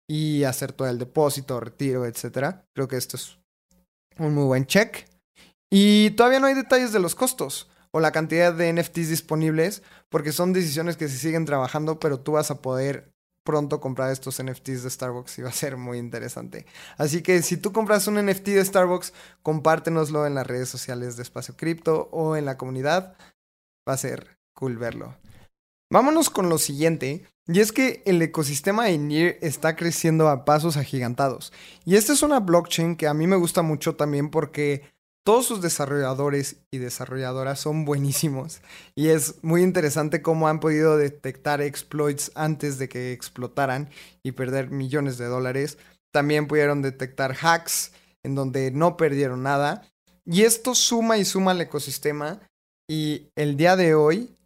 y 0.08 0.44
hacer 0.44 0.72
todo 0.72 0.88
el 0.88 0.98
depósito, 0.98 1.60
retiro, 1.60 2.06
etc. 2.06 2.56
Creo 2.74 2.88
que 2.88 2.96
esto 2.96 3.16
es 3.16 3.38
un 4.18 4.34
muy 4.34 4.44
buen 4.44 4.66
check. 4.66 5.06
Y 5.70 6.10
todavía 6.12 6.40
no 6.40 6.46
hay 6.46 6.54
detalles 6.54 6.92
de 6.92 6.98
los 6.98 7.14
costos 7.14 7.68
o 7.90 8.00
la 8.00 8.12
cantidad 8.12 8.52
de 8.52 8.72
NFTs 8.72 9.08
disponibles, 9.08 9.82
porque 10.08 10.32
son 10.32 10.52
decisiones 10.52 10.96
que 10.96 11.08
se 11.08 11.18
siguen 11.18 11.44
trabajando, 11.44 12.00
pero 12.00 12.20
tú 12.20 12.32
vas 12.32 12.50
a 12.50 12.60
poder 12.60 13.12
pronto 13.44 13.80
comprar 13.80 14.12
estos 14.12 14.42
NFTs 14.42 14.82
de 14.82 14.90
Starbucks 14.90 15.38
y 15.38 15.42
va 15.42 15.48
a 15.48 15.52
ser 15.52 15.78
muy 15.78 15.98
interesante. 15.98 16.66
Así 16.98 17.22
que 17.22 17.40
si 17.40 17.56
tú 17.56 17.72
compras 17.72 18.06
un 18.06 18.22
NFT 18.22 18.48
de 18.48 18.64
Starbucks, 18.64 19.14
compártenoslo 19.42 20.26
en 20.26 20.34
las 20.34 20.46
redes 20.46 20.68
sociales 20.68 21.16
de 21.16 21.22
Espacio 21.22 21.56
Cripto 21.56 22.10
o 22.12 22.36
en 22.36 22.44
la 22.44 22.58
comunidad. 22.58 23.16
Va 23.88 23.94
a 23.94 23.96
ser 23.96 24.38
cool 24.52 24.76
verlo. 24.76 25.16
Vámonos 25.90 26.28
con 26.28 26.50
lo 26.50 26.58
siguiente, 26.58 27.26
y 27.50 27.60
es 27.60 27.72
que 27.72 28.02
el 28.04 28.20
ecosistema 28.20 28.84
de 28.84 28.98
NIR 28.98 29.38
está 29.40 29.74
creciendo 29.74 30.28
a 30.28 30.44
pasos 30.44 30.76
agigantados. 30.76 31.50
Y 31.86 31.96
esta 31.96 32.12
es 32.12 32.22
una 32.22 32.40
blockchain 32.40 32.94
que 32.94 33.08
a 33.08 33.14
mí 33.14 33.26
me 33.26 33.36
gusta 33.36 33.62
mucho 33.62 33.96
también 33.96 34.30
porque 34.30 34.82
todos 35.24 35.46
sus 35.46 35.62
desarrolladores 35.62 36.56
y 36.70 36.78
desarrolladoras 36.78 37.58
son 37.58 37.86
buenísimos. 37.86 38.60
Y 38.94 39.08
es 39.08 39.42
muy 39.42 39.62
interesante 39.62 40.20
cómo 40.20 40.48
han 40.48 40.60
podido 40.60 40.98
detectar 40.98 41.62
exploits 41.62 42.32
antes 42.34 42.78
de 42.78 42.90
que 42.90 43.12
explotaran 43.12 43.88
y 44.22 44.32
perder 44.32 44.70
millones 44.70 45.16
de 45.16 45.26
dólares. 45.26 45.78
También 46.12 46.48
pudieron 46.48 46.82
detectar 46.82 47.34
hacks 47.40 47.92
en 48.22 48.34
donde 48.34 48.70
no 48.70 48.98
perdieron 48.98 49.42
nada. 49.42 49.90
Y 50.26 50.42
esto 50.42 50.74
suma 50.74 51.16
y 51.16 51.24
suma 51.24 51.52
al 51.52 51.60
ecosistema. 51.62 52.40
Y 52.90 53.30
el 53.36 53.56
día 53.56 53.76
de 53.76 53.94
hoy 53.94 54.37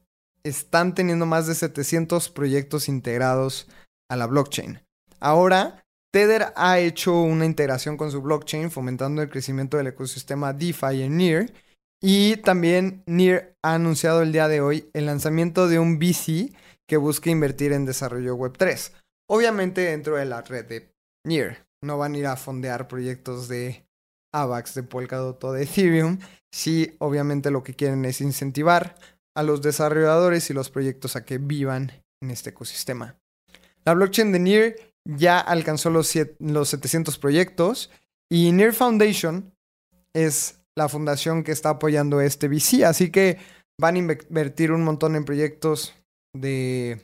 están 0.44 0.94
teniendo 0.94 1.26
más 1.26 1.46
de 1.46 1.54
700 1.54 2.28
proyectos 2.30 2.88
integrados 2.88 3.68
a 4.10 4.16
la 4.16 4.26
blockchain. 4.26 4.80
Ahora, 5.20 5.84
Tether 6.12 6.52
ha 6.56 6.78
hecho 6.78 7.20
una 7.22 7.46
integración 7.46 7.96
con 7.96 8.10
su 8.10 8.20
blockchain, 8.20 8.70
fomentando 8.70 9.22
el 9.22 9.30
crecimiento 9.30 9.76
del 9.76 9.86
ecosistema 9.88 10.52
DeFi 10.52 11.02
en 11.02 11.16
NEAR. 11.16 11.52
Y 12.02 12.36
también 12.38 13.02
NEAR 13.06 13.54
ha 13.62 13.74
anunciado 13.74 14.22
el 14.22 14.32
día 14.32 14.48
de 14.48 14.60
hoy 14.60 14.90
el 14.92 15.06
lanzamiento 15.06 15.68
de 15.68 15.78
un 15.78 15.98
VC 15.98 16.52
que 16.88 16.96
busca 16.96 17.30
invertir 17.30 17.72
en 17.72 17.86
desarrollo 17.86 18.36
Web3. 18.36 18.92
Obviamente 19.30 19.82
dentro 19.82 20.16
de 20.16 20.26
la 20.26 20.42
red 20.42 20.66
de 20.66 20.92
NEAR. 21.24 21.64
No 21.82 21.98
van 21.98 22.14
a 22.14 22.18
ir 22.18 22.26
a 22.26 22.36
fondear 22.36 22.88
proyectos 22.88 23.48
de 23.48 23.86
AVAX, 24.34 24.74
de 24.74 24.82
Polkadot 24.82 25.42
o 25.44 25.52
de 25.52 25.62
Ethereum. 25.62 26.18
Sí, 26.52 26.94
obviamente 26.98 27.50
lo 27.50 27.62
que 27.62 27.74
quieren 27.74 28.04
es 28.04 28.20
incentivar 28.20 28.96
a 29.34 29.42
los 29.42 29.62
desarrolladores 29.62 30.50
y 30.50 30.54
los 30.54 30.70
proyectos 30.70 31.16
a 31.16 31.24
que 31.24 31.38
vivan 31.38 31.92
en 32.22 32.30
este 32.30 32.50
ecosistema. 32.50 33.16
La 33.84 33.94
blockchain 33.94 34.32
de 34.32 34.38
NEAR 34.38 34.74
ya 35.04 35.40
alcanzó 35.40 35.90
los, 35.90 36.12
los 36.38 36.68
700 36.68 37.18
proyectos 37.18 37.90
y 38.30 38.52
NEAR 38.52 38.72
Foundation 38.72 39.54
es 40.14 40.60
la 40.76 40.88
fundación 40.88 41.42
que 41.42 41.52
está 41.52 41.70
apoyando 41.70 42.20
este 42.20 42.48
VC, 42.48 42.84
así 42.84 43.10
que 43.10 43.38
van 43.80 43.96
a 43.96 43.98
invertir 43.98 44.72
un 44.72 44.84
montón 44.84 45.16
en 45.16 45.24
proyectos 45.24 45.94
de, 46.34 47.00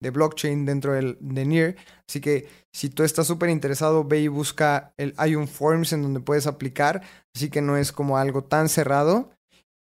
de 0.00 0.10
blockchain 0.10 0.64
dentro 0.64 0.92
del, 0.92 1.18
de 1.20 1.44
NEAR. 1.44 1.76
Así 2.08 2.20
que 2.20 2.48
si 2.72 2.88
tú 2.90 3.02
estás 3.02 3.26
súper 3.26 3.50
interesado, 3.50 4.04
ve 4.04 4.20
y 4.20 4.28
busca, 4.28 4.94
el, 4.96 5.14
hay 5.16 5.34
un 5.34 5.48
forms 5.48 5.92
en 5.92 6.02
donde 6.02 6.20
puedes 6.20 6.46
aplicar, 6.46 7.02
así 7.34 7.50
que 7.50 7.60
no 7.60 7.76
es 7.76 7.92
como 7.92 8.18
algo 8.18 8.44
tan 8.44 8.68
cerrado. 8.68 9.30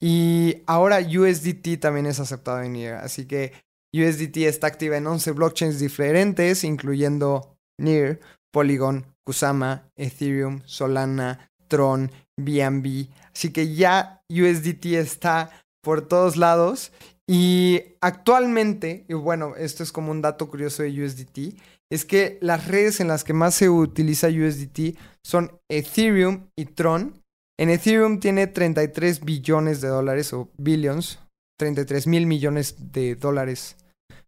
Y 0.01 0.63
ahora 0.67 0.99
USDT 0.99 1.81
también 1.81 2.07
es 2.07 2.21
aceptado 2.21 2.63
en 2.63 2.75
NEAR. 2.75 3.05
Así 3.05 3.27
que 3.27 3.53
USDT 3.95 4.39
está 4.39 4.67
activa 4.67 4.97
en 4.97 5.07
11 5.07 5.33
blockchains 5.33 5.79
diferentes, 5.79 6.65
incluyendo 6.65 7.57
NEAR, 7.79 8.21
Polygon, 8.53 9.07
Kusama, 9.25 9.89
Ethereum, 9.97 10.63
Solana, 10.65 11.51
Tron, 11.69 12.11
BNB. 12.37 13.09
Así 13.33 13.53
que 13.53 13.75
ya 13.75 14.23
USDT 14.29 14.87
está 14.95 15.51
por 15.83 16.07
todos 16.07 16.37
lados. 16.37 16.93
Y 17.27 17.81
actualmente, 18.01 19.07
y 19.09 19.15
bueno, 19.15 19.57
esto 19.57 19.83
es 19.83 19.93
como 19.93 20.11
un 20.11 20.21
dato 20.21 20.49
curioso 20.49 20.83
de 20.83 21.05
USDT, 21.05 21.57
es 21.91 22.05
que 22.05 22.39
las 22.41 22.67
redes 22.69 23.01
en 23.01 23.09
las 23.09 23.25
que 23.25 23.33
más 23.33 23.55
se 23.55 23.71
utiliza 23.71 24.29
USDT 24.29 24.99
son 25.23 25.59
Ethereum 25.71 26.49
y 26.57 26.67
Tron. 26.67 27.24
En 27.59 27.71
Ethereum 27.71 28.19
tiene 28.19 28.47
33 28.49 29.21
billones 29.21 29.81
de 29.81 29.89
dólares 29.89 30.33
o 30.33 30.51
billions, 30.57 31.21
33 31.59 32.07
mil 32.09 32.27
millones 32.27 32.93
de 32.93 33.15
dólares 33.15 33.77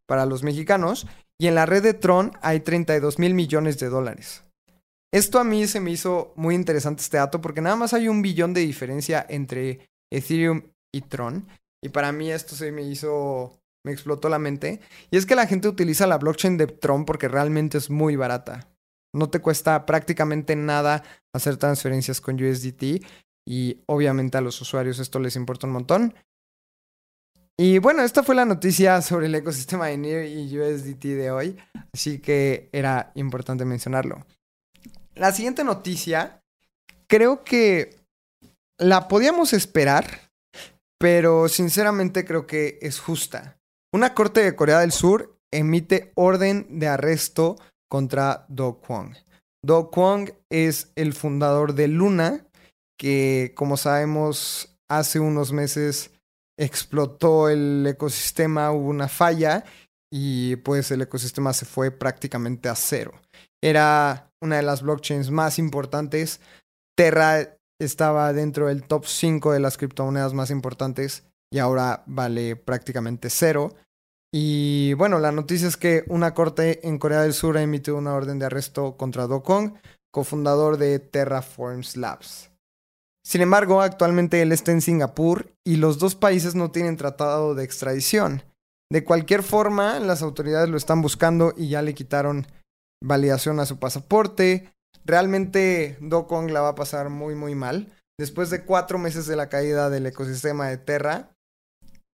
para 0.06 0.26
los 0.26 0.42
mexicanos. 0.42 1.06
Y 1.38 1.48
en 1.48 1.56
la 1.56 1.66
red 1.66 1.82
de 1.82 1.94
Tron 1.94 2.32
hay 2.40 2.60
32 2.60 3.18
mil 3.18 3.34
millones 3.34 3.78
de 3.78 3.88
dólares. 3.88 4.44
Esto 5.12 5.38
a 5.38 5.44
mí 5.44 5.66
se 5.66 5.80
me 5.80 5.90
hizo 5.90 6.32
muy 6.36 6.54
interesante 6.54 7.02
este 7.02 7.16
dato 7.16 7.40
porque 7.40 7.60
nada 7.60 7.76
más 7.76 7.94
hay 7.94 8.08
un 8.08 8.22
billón 8.22 8.54
de 8.54 8.60
diferencia 8.60 9.24
entre 9.28 9.88
Ethereum 10.12 10.62
y 10.94 11.00
Tron. 11.02 11.48
Y 11.82 11.88
para 11.88 12.12
mí 12.12 12.30
esto 12.30 12.54
se 12.54 12.70
me 12.72 12.82
hizo, 12.82 13.58
me 13.84 13.92
explotó 13.92 14.28
la 14.28 14.38
mente. 14.38 14.80
Y 15.10 15.16
es 15.16 15.26
que 15.26 15.36
la 15.36 15.46
gente 15.46 15.68
utiliza 15.68 16.06
la 16.06 16.18
blockchain 16.18 16.56
de 16.56 16.68
Tron 16.68 17.04
porque 17.04 17.28
realmente 17.28 17.78
es 17.78 17.90
muy 17.90 18.16
barata. 18.16 18.68
No 19.14 19.30
te 19.30 19.40
cuesta 19.40 19.86
prácticamente 19.86 20.56
nada 20.56 21.02
hacer 21.34 21.56
transferencias 21.56 22.20
con 22.20 22.42
USDT 22.42 23.04
y 23.48 23.82
obviamente 23.86 24.38
a 24.38 24.40
los 24.40 24.60
usuarios 24.60 24.98
esto 24.98 25.18
les 25.18 25.36
importa 25.36 25.66
un 25.66 25.72
montón. 25.72 26.14
Y 27.58 27.78
bueno, 27.78 28.02
esta 28.02 28.22
fue 28.22 28.34
la 28.34 28.44
noticia 28.44 29.00
sobre 29.00 29.26
el 29.26 29.34
ecosistema 29.34 29.86
de 29.86 29.96
NIR 29.96 30.24
y 30.26 30.58
USDT 30.58 31.04
de 31.04 31.30
hoy, 31.30 31.56
así 31.94 32.18
que 32.18 32.68
era 32.72 33.12
importante 33.14 33.64
mencionarlo. 33.64 34.26
La 35.14 35.32
siguiente 35.32 35.64
noticia, 35.64 36.42
creo 37.06 37.44
que 37.44 37.96
la 38.78 39.08
podíamos 39.08 39.54
esperar, 39.54 40.30
pero 40.98 41.48
sinceramente 41.48 42.26
creo 42.26 42.46
que 42.46 42.78
es 42.82 43.00
justa. 43.00 43.58
Una 43.90 44.12
corte 44.12 44.42
de 44.42 44.54
Corea 44.54 44.80
del 44.80 44.92
Sur 44.92 45.38
emite 45.50 46.12
orden 46.14 46.78
de 46.78 46.88
arresto 46.88 47.56
contra 47.88 48.46
Do 48.48 48.80
Kwon. 48.80 49.16
Do 49.62 49.90
Kwon 49.90 50.32
es 50.50 50.92
el 50.94 51.12
fundador 51.12 51.74
de 51.74 51.88
Luna, 51.88 52.46
que 52.98 53.52
como 53.56 53.76
sabemos 53.76 54.78
hace 54.88 55.20
unos 55.20 55.52
meses 55.52 56.12
explotó 56.58 57.48
el 57.48 57.86
ecosistema, 57.86 58.70
hubo 58.72 58.88
una 58.88 59.08
falla 59.08 59.64
y 60.10 60.56
pues 60.56 60.90
el 60.90 61.02
ecosistema 61.02 61.52
se 61.52 61.66
fue 61.66 61.90
prácticamente 61.90 62.68
a 62.68 62.76
cero. 62.76 63.12
Era 63.62 64.30
una 64.40 64.56
de 64.56 64.62
las 64.62 64.82
blockchains 64.82 65.30
más 65.30 65.58
importantes. 65.58 66.40
Terra 66.96 67.56
estaba 67.80 68.32
dentro 68.32 68.68
del 68.68 68.84
top 68.84 69.04
5 69.06 69.52
de 69.52 69.60
las 69.60 69.76
criptomonedas 69.76 70.32
más 70.32 70.50
importantes 70.50 71.24
y 71.52 71.58
ahora 71.58 72.02
vale 72.06 72.56
prácticamente 72.56 73.30
cero. 73.30 73.74
Y 74.32 74.92
bueno, 74.94 75.18
la 75.18 75.32
noticia 75.32 75.68
es 75.68 75.76
que 75.76 76.04
una 76.08 76.34
corte 76.34 76.86
en 76.86 76.98
Corea 76.98 77.22
del 77.22 77.32
Sur 77.32 77.56
ha 77.56 77.62
emitido 77.62 77.96
una 77.96 78.14
orden 78.14 78.38
de 78.38 78.46
arresto 78.46 78.96
contra 78.96 79.26
Do 79.26 79.42
Kong, 79.42 79.74
cofundador 80.12 80.76
de 80.78 80.98
Terraforms 80.98 81.96
Labs. 81.96 82.50
Sin 83.24 83.40
embargo, 83.40 83.82
actualmente 83.82 84.40
él 84.40 84.52
está 84.52 84.72
en 84.72 84.80
Singapur 84.80 85.52
y 85.64 85.76
los 85.76 85.98
dos 85.98 86.14
países 86.14 86.54
no 86.54 86.70
tienen 86.70 86.96
tratado 86.96 87.54
de 87.54 87.64
extradición. 87.64 88.42
De 88.90 89.02
cualquier 89.02 89.42
forma, 89.42 89.98
las 89.98 90.22
autoridades 90.22 90.68
lo 90.68 90.76
están 90.76 91.02
buscando 91.02 91.52
y 91.56 91.68
ya 91.68 91.82
le 91.82 91.94
quitaron 91.94 92.46
validación 93.02 93.58
a 93.58 93.66
su 93.66 93.78
pasaporte. 93.78 94.72
Realmente 95.04 95.98
Do 96.00 96.26
Kong 96.26 96.50
la 96.50 96.60
va 96.60 96.68
a 96.68 96.74
pasar 96.76 97.10
muy 97.10 97.34
muy 97.34 97.54
mal. 97.54 97.92
Después 98.18 98.48
de 98.50 98.64
cuatro 98.64 98.98
meses 98.98 99.26
de 99.26 99.36
la 99.36 99.48
caída 99.48 99.90
del 99.90 100.06
ecosistema 100.06 100.68
de 100.68 100.78
Terra, 100.78 101.36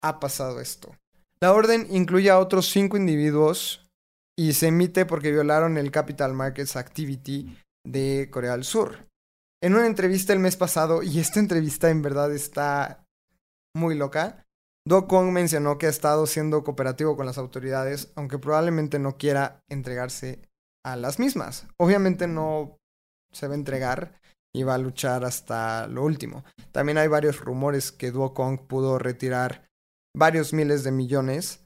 ha 0.02 0.20
pasado 0.20 0.62
esto. 0.62 0.96
La 1.42 1.54
orden 1.54 1.88
incluye 1.90 2.30
a 2.30 2.38
otros 2.38 2.70
cinco 2.70 2.98
individuos 2.98 3.90
y 4.38 4.54
se 4.54 4.68
emite 4.68 5.08
porque 5.08 5.32
violaron 5.32 5.78
el 5.78 5.90
Capital 5.90 6.34
Markets 6.34 6.76
Activity 6.76 7.58
de 7.84 8.30
Corea 8.32 8.52
del 8.52 8.64
Sur. 8.64 9.08
En 9.64 9.74
una 9.74 9.88
entrevista 9.88 10.34
el 10.34 10.40
mes 10.40 10.56
pasado, 10.56 11.02
y 11.02 11.20
esta 11.20 11.40
entrevista 11.40 11.90
en 11.90 12.04
verdad 12.04 12.32
está 12.32 13.06
muy 13.76 13.96
loca, 13.96 14.46
Do 14.88 15.08
Kong 15.08 15.32
mencionó 15.32 15.78
que 15.78 15.88
ha 15.88 15.90
estado 15.90 16.26
siendo 16.28 16.64
cooperativo 16.64 17.16
con 17.16 17.26
las 17.26 17.38
autoridades, 17.38 18.12
aunque 18.16 18.40
probablemente 18.40 19.00
no 19.00 19.18
quiera 19.18 19.62
entregarse 19.70 20.42
a 20.84 20.96
las 20.96 21.20
mismas. 21.20 21.68
Obviamente 21.78 22.28
no 22.28 22.78
se 23.32 23.48
va 23.48 23.54
a 23.54 23.58
entregar 23.58 24.20
y 24.54 24.64
va 24.64 24.76
a 24.76 24.80
luchar 24.80 25.24
hasta 25.24 25.88
lo 25.88 26.04
último. 26.04 26.44
También 26.72 26.98
hay 26.98 27.08
varios 27.08 27.40
rumores 27.40 27.92
que 27.92 28.12
Do 28.12 28.34
Kong 28.34 28.60
pudo 28.68 28.98
retirar 29.00 29.71
varios 30.16 30.54
miles 30.54 30.84
de 30.84 30.92
millones 30.92 31.66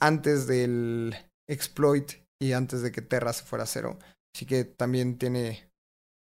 antes 0.00 0.46
del 0.46 1.14
exploit 1.48 2.12
y 2.40 2.52
antes 2.52 2.82
de 2.82 2.92
que 2.92 3.02
Terra 3.02 3.32
se 3.32 3.44
fuera 3.44 3.64
a 3.64 3.68
cero. 3.68 3.98
Así 4.34 4.46
que 4.46 4.64
también 4.64 5.18
tiene 5.18 5.70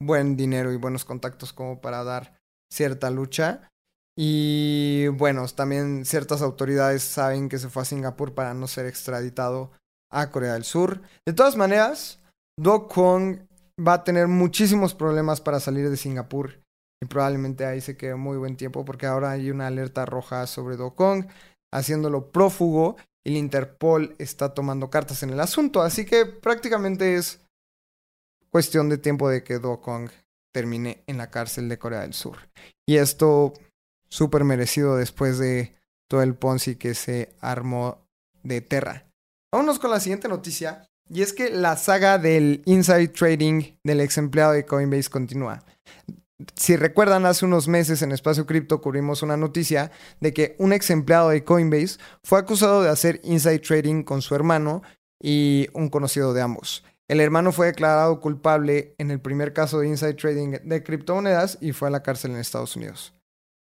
buen 0.02 0.36
dinero 0.36 0.72
y 0.72 0.78
buenos 0.78 1.06
contactos 1.06 1.54
como 1.54 1.82
para 1.82 2.04
dar 2.04 2.40
cierta 2.72 3.10
lucha. 3.10 3.70
Y 4.18 5.08
bueno, 5.10 5.48
también 5.48 6.06
ciertas 6.06 6.42
autoridades 6.42 7.04
saben 7.04 7.50
que 7.50 7.60
se 7.60 7.70
fue 7.70 7.84
a 7.84 7.86
Singapur 7.86 8.34
para 8.34 8.54
no 8.54 8.68
ser 8.68 8.86
extraditado 8.86 9.72
a 10.12 10.32
Corea 10.32 10.54
del 10.54 10.64
Sur. 10.64 11.02
De 11.26 11.34
todas 11.34 11.56
maneras, 11.56 12.20
Do 12.60 12.88
Kong 12.88 13.40
va 13.80 13.94
a 13.94 14.04
tener 14.04 14.28
muchísimos 14.28 14.94
problemas 14.94 15.40
para 15.42 15.60
salir 15.60 15.90
de 15.90 15.98
Singapur 15.98 16.62
y 17.02 17.08
probablemente 17.08 17.66
ahí 17.66 17.82
se 17.82 17.98
quede 17.98 18.16
muy 18.16 18.38
buen 18.38 18.58
tiempo 18.58 18.86
porque 18.86 19.06
ahora 19.06 19.32
hay 19.32 19.50
una 19.50 19.68
alerta 19.68 20.06
roja 20.06 20.46
sobre 20.46 20.78
Do 20.78 20.94
Kong 20.94 21.26
haciéndolo 21.72 22.32
prófugo 22.32 22.98
y 23.24 23.32
el 23.32 23.38
Interpol 23.38 24.16
está 24.18 24.54
tomando 24.54 24.90
cartas 24.90 25.24
en 25.24 25.30
el 25.30 25.40
asunto, 25.40 25.82
así 25.82 26.06
que 26.06 26.26
prácticamente 26.26 27.16
es 27.16 27.40
cuestión 28.50 28.90
de 28.90 28.98
tiempo 28.98 29.30
de 29.30 29.44
que 29.44 29.60
Do 29.60 29.80
Kong 29.82 30.10
termine 30.54 31.04
en 31.08 31.18
la 31.18 31.30
cárcel 31.30 31.70
de 31.70 31.80
Corea 31.80 32.02
del 32.02 32.14
Sur. 32.14 32.38
Y 32.88 32.98
esto 32.98 33.54
súper 34.10 34.44
merecido 34.44 34.98
después 34.98 35.38
de 35.38 35.76
todo 36.10 36.22
el 36.22 36.36
Ponzi 36.36 36.76
que 36.76 36.94
se 36.94 37.34
armó 37.40 38.06
de 38.44 38.62
Terra. 38.62 39.08
Vámonos 39.52 39.80
con 39.80 39.92
la 39.92 40.00
siguiente 40.00 40.28
noticia. 40.28 40.88
Y 41.10 41.22
es 41.22 41.34
que 41.34 41.50
la 41.50 41.76
saga 41.76 42.18
del 42.18 42.62
inside 42.66 43.10
trading 43.10 43.78
del 43.84 44.00
ex 44.00 44.18
empleado 44.18 44.54
de 44.54 44.66
Coinbase 44.66 45.10
continúa. 45.10 45.64
Si 46.56 46.76
recuerdan, 46.76 47.26
hace 47.26 47.46
unos 47.46 47.68
meses 47.68 48.02
en 48.02 48.12
Espacio 48.12 48.46
Cripto 48.46 48.82
cubrimos 48.82 49.22
una 49.22 49.38
noticia 49.38 49.92
de 50.20 50.34
que 50.34 50.56
un 50.60 50.74
ex 50.74 50.90
empleado 50.90 51.30
de 51.30 51.44
Coinbase 51.44 51.98
fue 52.24 52.40
acusado 52.40 52.82
de 52.82 52.90
hacer 52.90 53.20
inside 53.24 53.60
trading 53.60 54.04
con 54.04 54.22
su 54.22 54.36
hermano 54.36 54.82
y 55.22 55.68
un 55.74 55.90
conocido 55.90 56.34
de 56.34 56.42
ambos. 56.42 56.84
El 57.08 57.20
hermano 57.20 57.52
fue 57.52 57.68
declarado 57.68 58.20
culpable 58.22 58.96
en 58.98 59.12
el 59.12 59.20
primer 59.20 59.54
caso 59.54 59.80
de 59.80 59.88
inside 59.88 60.14
trading 60.14 60.52
de 60.64 60.84
criptomonedas 60.84 61.58
y 61.60 61.74
fue 61.74 61.90
a 61.90 61.92
la 61.92 62.04
cárcel 62.04 62.32
en 62.32 62.38
Estados 62.38 62.76
Unidos. 62.76 63.14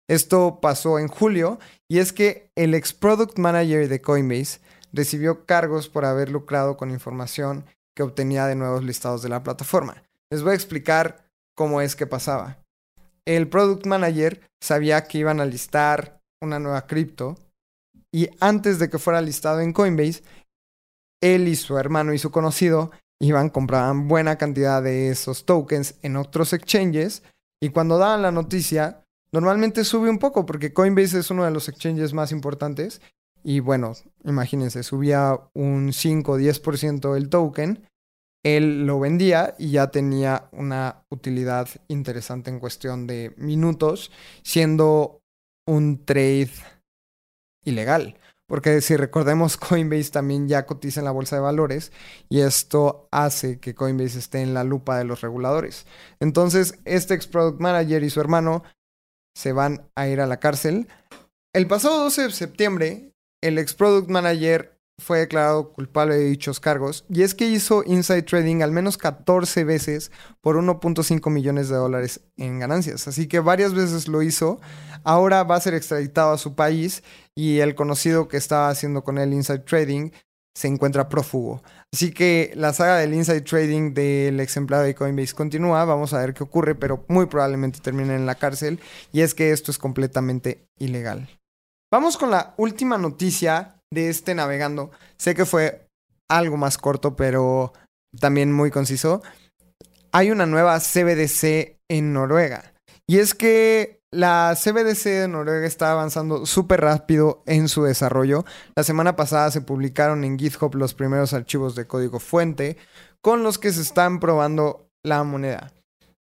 Esto 0.07 0.59
pasó 0.61 0.99
en 0.99 1.07
julio 1.07 1.59
y 1.87 1.99
es 1.99 2.13
que 2.13 2.51
el 2.55 2.73
ex 2.73 2.93
product 2.93 3.37
manager 3.37 3.87
de 3.87 4.01
Coinbase 4.01 4.59
recibió 4.91 5.45
cargos 5.45 5.89
por 5.89 6.05
haber 6.05 6.29
lucrado 6.29 6.77
con 6.77 6.91
información 6.91 7.65
que 7.95 8.03
obtenía 8.03 8.45
de 8.45 8.55
nuevos 8.55 8.83
listados 8.83 9.21
de 9.21 9.29
la 9.29 9.43
plataforma. 9.43 10.03
Les 10.31 10.41
voy 10.41 10.51
a 10.51 10.55
explicar 10.55 11.29
cómo 11.55 11.81
es 11.81 11.95
que 11.95 12.07
pasaba. 12.07 12.57
El 13.29 13.47
product 13.47 13.85
manager 13.85 14.41
sabía 14.59 15.03
que 15.03 15.19
iban 15.19 15.39
a 15.39 15.45
listar 15.45 16.19
una 16.41 16.57
nueva 16.57 16.87
cripto 16.87 17.37
y 18.11 18.27
antes 18.39 18.79
de 18.79 18.89
que 18.89 18.97
fuera 18.97 19.21
listado 19.21 19.59
en 19.59 19.71
Coinbase, 19.71 20.23
él 21.21 21.47
y 21.47 21.55
su 21.55 21.77
hermano 21.77 22.11
y 22.11 22.17
su 22.17 22.31
conocido 22.31 22.89
iban, 23.21 23.51
compraban 23.51 24.07
buena 24.07 24.39
cantidad 24.39 24.81
de 24.81 25.09
esos 25.11 25.45
tokens 25.45 25.93
en 26.01 26.15
otros 26.15 26.53
exchanges 26.53 27.21
y 27.61 27.69
cuando 27.69 27.99
daban 27.99 28.23
la 28.23 28.31
noticia, 28.31 29.05
normalmente 29.31 29.83
sube 29.83 30.09
un 30.09 30.17
poco 30.17 30.47
porque 30.47 30.73
Coinbase 30.73 31.19
es 31.19 31.29
uno 31.29 31.45
de 31.45 31.51
los 31.51 31.69
exchanges 31.69 32.15
más 32.15 32.31
importantes 32.31 32.99
y 33.43 33.59
bueno, 33.59 33.93
imagínense, 34.23 34.81
subía 34.81 35.39
un 35.53 35.93
5 35.93 36.31
o 36.31 36.39
10% 36.39 37.15
el 37.15 37.29
token, 37.29 37.87
él 38.43 38.85
lo 38.85 38.99
vendía 38.99 39.55
y 39.57 39.71
ya 39.71 39.91
tenía 39.91 40.49
una 40.51 41.03
utilidad 41.09 41.67
interesante 41.87 42.49
en 42.49 42.59
cuestión 42.59 43.07
de 43.07 43.33
minutos, 43.37 44.11
siendo 44.43 45.21
un 45.67 46.05
trade 46.05 46.51
ilegal. 47.65 48.17
Porque 48.47 48.81
si 48.81 48.97
recordemos, 48.97 49.57
Coinbase 49.57 50.11
también 50.11 50.47
ya 50.47 50.65
cotiza 50.65 51.01
en 51.01 51.05
la 51.05 51.11
bolsa 51.11 51.35
de 51.35 51.41
valores 51.43 51.91
y 52.29 52.39
esto 52.39 53.07
hace 53.11 53.59
que 53.59 53.75
Coinbase 53.75 54.19
esté 54.19 54.41
en 54.41 54.53
la 54.53 54.63
lupa 54.63 54.97
de 54.97 55.03
los 55.03 55.21
reguladores. 55.21 55.85
Entonces, 56.19 56.79
este 56.85 57.13
ex 57.13 57.27
product 57.27 57.59
manager 57.61 58.03
y 58.03 58.09
su 58.09 58.19
hermano 58.19 58.63
se 59.35 59.53
van 59.53 59.87
a 59.95 60.07
ir 60.07 60.19
a 60.19 60.25
la 60.25 60.39
cárcel. 60.39 60.87
El 61.53 61.67
pasado 61.67 62.03
12 62.03 62.23
de 62.23 62.31
septiembre, 62.31 63.13
el 63.41 63.59
ex 63.59 63.73
product 63.73 64.09
manager 64.09 64.78
fue 64.99 65.19
declarado 65.19 65.71
culpable 65.71 66.15
de 66.15 66.25
dichos 66.25 66.59
cargos 66.59 67.05
y 67.09 67.23
es 67.23 67.33
que 67.33 67.47
hizo 67.47 67.83
inside 67.85 68.23
trading 68.23 68.61
al 68.61 68.71
menos 68.71 68.97
14 68.97 69.63
veces 69.63 70.11
por 70.41 70.55
1.5 70.55 71.29
millones 71.31 71.69
de 71.69 71.75
dólares 71.75 72.21
en 72.37 72.59
ganancias. 72.59 73.07
Así 73.07 73.27
que 73.27 73.39
varias 73.39 73.73
veces 73.73 74.07
lo 74.07 74.21
hizo. 74.21 74.59
Ahora 75.03 75.43
va 75.43 75.55
a 75.55 75.61
ser 75.61 75.73
extraditado 75.73 76.33
a 76.33 76.37
su 76.37 76.55
país 76.55 77.03
y 77.35 77.59
el 77.59 77.75
conocido 77.75 78.27
que 78.27 78.37
estaba 78.37 78.69
haciendo 78.69 79.03
con 79.03 79.17
él 79.17 79.33
inside 79.33 79.59
trading 79.59 80.11
se 80.53 80.67
encuentra 80.67 81.07
prófugo. 81.07 81.63
Así 81.93 82.11
que 82.11 82.51
la 82.55 82.73
saga 82.73 82.97
del 82.97 83.13
inside 83.13 83.41
trading 83.41 83.93
del 83.93 84.39
ex 84.39 84.57
empleado 84.57 84.83
de 84.83 84.93
Coinbase 84.93 85.33
continúa. 85.33 85.85
Vamos 85.85 86.13
a 86.13 86.19
ver 86.19 86.33
qué 86.33 86.43
ocurre, 86.43 86.75
pero 86.75 87.05
muy 87.07 87.27
probablemente 87.27 87.79
termine 87.79 88.15
en 88.15 88.25
la 88.25 88.35
cárcel. 88.35 88.79
Y 89.13 89.21
es 89.21 89.33
que 89.33 89.51
esto 89.51 89.71
es 89.71 89.77
completamente 89.77 90.67
ilegal. 90.77 91.29
Vamos 91.91 92.17
con 92.17 92.29
la 92.29 92.53
última 92.57 92.97
noticia 92.97 93.78
de 93.91 94.09
este 94.09 94.35
navegando. 94.35 94.91
Sé 95.17 95.35
que 95.35 95.45
fue 95.45 95.87
algo 96.29 96.57
más 96.57 96.77
corto, 96.77 97.15
pero 97.15 97.73
también 98.19 98.51
muy 98.51 98.71
conciso. 98.71 99.21
Hay 100.11 100.31
una 100.31 100.45
nueva 100.45 100.79
CBDC 100.79 101.77
en 101.89 102.13
Noruega. 102.13 102.73
Y 103.07 103.17
es 103.19 103.33
que 103.33 103.99
la 104.11 104.55
CBDC 104.55 105.03
de 105.03 105.27
Noruega 105.27 105.67
está 105.67 105.91
avanzando 105.91 106.45
súper 106.45 106.81
rápido 106.81 107.43
en 107.45 107.67
su 107.67 107.83
desarrollo. 107.83 108.45
La 108.75 108.83
semana 108.83 109.15
pasada 109.15 109.51
se 109.51 109.61
publicaron 109.61 110.23
en 110.23 110.37
GitHub 110.37 110.75
los 110.75 110.93
primeros 110.93 111.33
archivos 111.33 111.75
de 111.75 111.85
código 111.85 112.19
fuente 112.19 112.77
con 113.21 113.43
los 113.43 113.59
que 113.59 113.71
se 113.71 113.81
están 113.81 114.19
probando 114.19 114.87
la 115.03 115.23
moneda. 115.23 115.73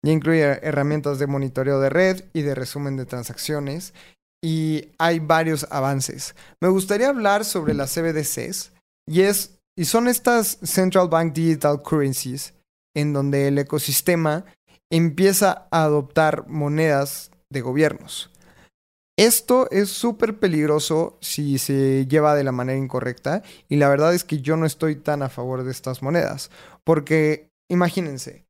Y 0.04 0.12
incluye 0.12 0.44
herramientas 0.62 1.18
de 1.18 1.28
monitoreo 1.28 1.80
de 1.80 1.90
red 1.90 2.26
y 2.34 2.44
de 2.44 2.54
resumen 2.54 2.98
de 2.98 3.06
transacciones 3.06 3.94
y 4.46 4.92
hay 5.00 5.18
varios 5.18 5.66
avances. 5.72 6.36
Me 6.62 6.70
gustaría 6.70 7.10
hablar 7.10 7.46
sobre 7.46 7.74
las 7.74 7.92
CBDCs 7.96 8.74
y, 9.08 9.22
es, 9.22 9.58
y 9.76 9.86
son 9.86 10.08
estas 10.08 10.60
Central 10.62 11.10
Bank 11.10 11.34
Digital 11.34 11.82
Currencies 11.82 12.54
en 12.96 13.12
donde 13.12 13.48
el 13.48 13.58
ecosistema 13.58 14.46
empieza 14.92 15.68
a 15.72 15.86
adoptar 15.86 16.48
monedas 16.48 17.32
de 17.52 17.62
gobiernos. 17.62 18.30
Esto 19.18 19.68
es 19.72 19.90
súper 19.90 20.38
peligroso 20.38 21.18
si 21.22 21.58
se 21.58 22.06
lleva 22.06 22.36
de 22.36 22.44
la 22.44 22.52
manera 22.52 22.78
incorrecta 22.78 23.42
y 23.68 23.78
la 23.78 23.90
verdad 23.90 24.14
es 24.14 24.24
que 24.24 24.42
yo 24.42 24.58
no 24.58 24.68
estoy 24.68 24.96
tan 24.96 25.24
a 25.24 25.30
favor 25.30 25.64
de 25.64 25.72
estas 25.72 26.04
monedas 26.04 26.52
porque 26.84 27.50
imagínense, 27.68 28.46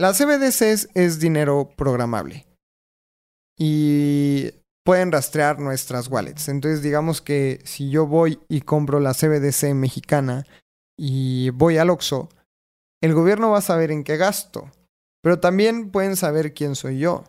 las 0.00 0.18
CBDCs 0.18 0.88
es 0.94 1.20
dinero 1.20 1.70
programable 1.76 2.44
y 3.56 4.50
pueden 4.90 5.12
rastrear 5.12 5.60
nuestras 5.60 6.08
wallets. 6.08 6.48
Entonces 6.48 6.82
digamos 6.82 7.20
que 7.20 7.60
si 7.62 7.90
yo 7.90 8.08
voy 8.08 8.40
y 8.48 8.62
compro 8.62 8.98
la 8.98 9.14
CBDC 9.14 9.72
mexicana 9.72 10.44
y 10.98 11.50
voy 11.50 11.78
al 11.78 11.90
Oxxo, 11.90 12.28
el 13.00 13.14
gobierno 13.14 13.50
va 13.50 13.58
a 13.58 13.62
saber 13.62 13.92
en 13.92 14.02
qué 14.02 14.16
gasto, 14.16 14.68
pero 15.22 15.38
también 15.38 15.92
pueden 15.92 16.16
saber 16.16 16.54
quién 16.54 16.74
soy 16.74 16.98
yo 16.98 17.22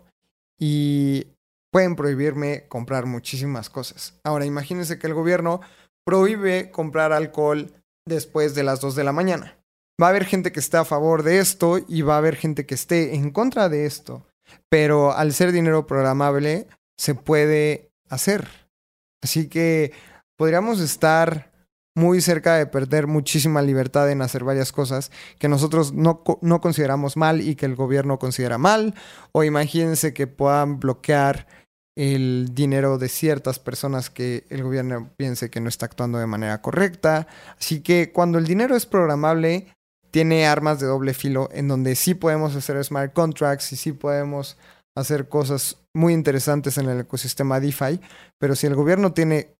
y 0.59 1.27
pueden 1.71 1.95
prohibirme 1.95 2.65
comprar 2.67 3.05
muchísimas 3.05 3.69
cosas. 3.69 4.19
Ahora 4.23 4.45
imagínense 4.45 4.97
que 4.97 5.05
el 5.05 5.13
gobierno 5.13 5.61
prohíbe 6.03 6.71
comprar 6.71 7.13
alcohol 7.13 7.71
después 8.07 8.55
de 8.55 8.63
las 8.63 8.81
2 8.81 8.95
de 8.95 9.03
la 9.03 9.11
mañana. 9.11 9.59
Va 10.01 10.07
a 10.07 10.09
haber 10.09 10.25
gente 10.25 10.51
que 10.51 10.61
esté 10.61 10.77
a 10.77 10.83
favor 10.83 11.21
de 11.21 11.37
esto 11.37 11.77
y 11.87 12.01
va 12.01 12.15
a 12.15 12.17
haber 12.17 12.37
gente 12.37 12.65
que 12.65 12.73
esté 12.73 13.13
en 13.13 13.29
contra 13.29 13.69
de 13.69 13.85
esto. 13.85 14.25
Pero 14.67 15.13
al 15.13 15.31
ser 15.31 15.51
dinero 15.51 15.85
programable, 15.85 16.67
se 17.01 17.15
puede 17.15 17.89
hacer. 18.09 18.47
Así 19.23 19.49
que 19.49 19.91
podríamos 20.37 20.79
estar 20.79 21.51
muy 21.95 22.21
cerca 22.21 22.57
de 22.57 22.67
perder 22.67 23.07
muchísima 23.07 23.63
libertad 23.63 24.11
en 24.11 24.21
hacer 24.21 24.43
varias 24.43 24.71
cosas 24.71 25.11
que 25.39 25.49
nosotros 25.49 25.93
no, 25.93 26.23
no 26.41 26.61
consideramos 26.61 27.17
mal 27.17 27.41
y 27.41 27.55
que 27.55 27.65
el 27.65 27.75
gobierno 27.75 28.19
considera 28.19 28.59
mal. 28.59 28.93
O 29.31 29.43
imagínense 29.43 30.13
que 30.13 30.27
puedan 30.27 30.79
bloquear 30.79 31.47
el 31.97 32.51
dinero 32.53 32.99
de 32.99 33.09
ciertas 33.09 33.57
personas 33.57 34.11
que 34.11 34.45
el 34.49 34.61
gobierno 34.61 35.09
piense 35.17 35.49
que 35.49 35.59
no 35.59 35.69
está 35.69 35.87
actuando 35.87 36.19
de 36.19 36.27
manera 36.27 36.61
correcta. 36.61 37.25
Así 37.59 37.81
que 37.81 38.11
cuando 38.11 38.37
el 38.37 38.45
dinero 38.45 38.75
es 38.75 38.85
programable, 38.85 39.73
tiene 40.11 40.45
armas 40.45 40.79
de 40.79 40.85
doble 40.85 41.15
filo 41.15 41.49
en 41.51 41.67
donde 41.67 41.95
sí 41.95 42.13
podemos 42.13 42.55
hacer 42.55 42.81
smart 42.83 43.11
contracts 43.11 43.73
y 43.73 43.75
sí 43.75 43.91
podemos 43.91 44.55
hacer 44.95 45.29
cosas 45.29 45.80
muy 45.93 46.13
interesantes 46.13 46.77
en 46.77 46.89
el 46.89 47.01
ecosistema 47.01 47.59
DeFi, 47.59 47.99
pero 48.37 48.55
si 48.55 48.67
el 48.67 48.75
gobierno 48.75 49.13
tiene 49.13 49.55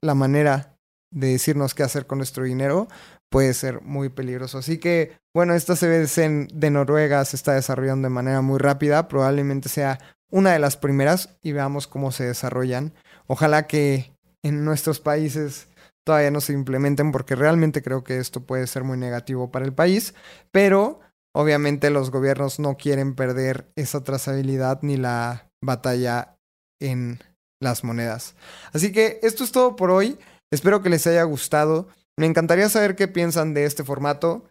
la 0.00 0.14
manera 0.14 0.76
de 1.10 1.28
decirnos 1.28 1.74
qué 1.74 1.82
hacer 1.82 2.06
con 2.06 2.18
nuestro 2.18 2.44
dinero, 2.44 2.88
puede 3.30 3.54
ser 3.54 3.82
muy 3.82 4.08
peligroso. 4.08 4.58
Así 4.58 4.78
que, 4.78 5.18
bueno, 5.34 5.54
esta 5.54 5.74
CBDC 5.74 6.52
de 6.52 6.70
Noruega 6.70 7.24
se 7.24 7.36
está 7.36 7.54
desarrollando 7.54 8.06
de 8.06 8.14
manera 8.14 8.40
muy 8.40 8.58
rápida, 8.58 9.08
probablemente 9.08 9.68
sea 9.68 9.98
una 10.30 10.52
de 10.52 10.58
las 10.58 10.76
primeras 10.76 11.38
y 11.42 11.52
veamos 11.52 11.86
cómo 11.86 12.12
se 12.12 12.24
desarrollan. 12.24 12.94
Ojalá 13.26 13.66
que 13.66 14.16
en 14.42 14.64
nuestros 14.64 15.00
países 15.00 15.68
todavía 16.04 16.30
no 16.30 16.40
se 16.40 16.52
implementen 16.52 17.12
porque 17.12 17.36
realmente 17.36 17.82
creo 17.82 18.02
que 18.02 18.18
esto 18.18 18.40
puede 18.40 18.66
ser 18.66 18.84
muy 18.84 18.98
negativo 18.98 19.50
para 19.50 19.64
el 19.64 19.72
país, 19.72 20.14
pero 20.50 21.00
obviamente 21.34 21.90
los 21.90 22.10
gobiernos 22.10 22.58
no 22.58 22.76
quieren 22.76 23.14
perder 23.14 23.70
esa 23.76 24.04
trazabilidad 24.04 24.80
ni 24.82 24.96
la 24.96 25.50
batalla 25.62 26.36
en 26.80 27.20
las 27.60 27.84
monedas. 27.84 28.34
Así 28.72 28.92
que 28.92 29.20
esto 29.22 29.44
es 29.44 29.52
todo 29.52 29.76
por 29.76 29.90
hoy. 29.90 30.18
Espero 30.52 30.82
que 30.82 30.90
les 30.90 31.06
haya 31.06 31.22
gustado. 31.22 31.88
Me 32.18 32.26
encantaría 32.26 32.68
saber 32.68 32.96
qué 32.96 33.08
piensan 33.08 33.54
de 33.54 33.64
este 33.64 33.84
formato. 33.84 34.44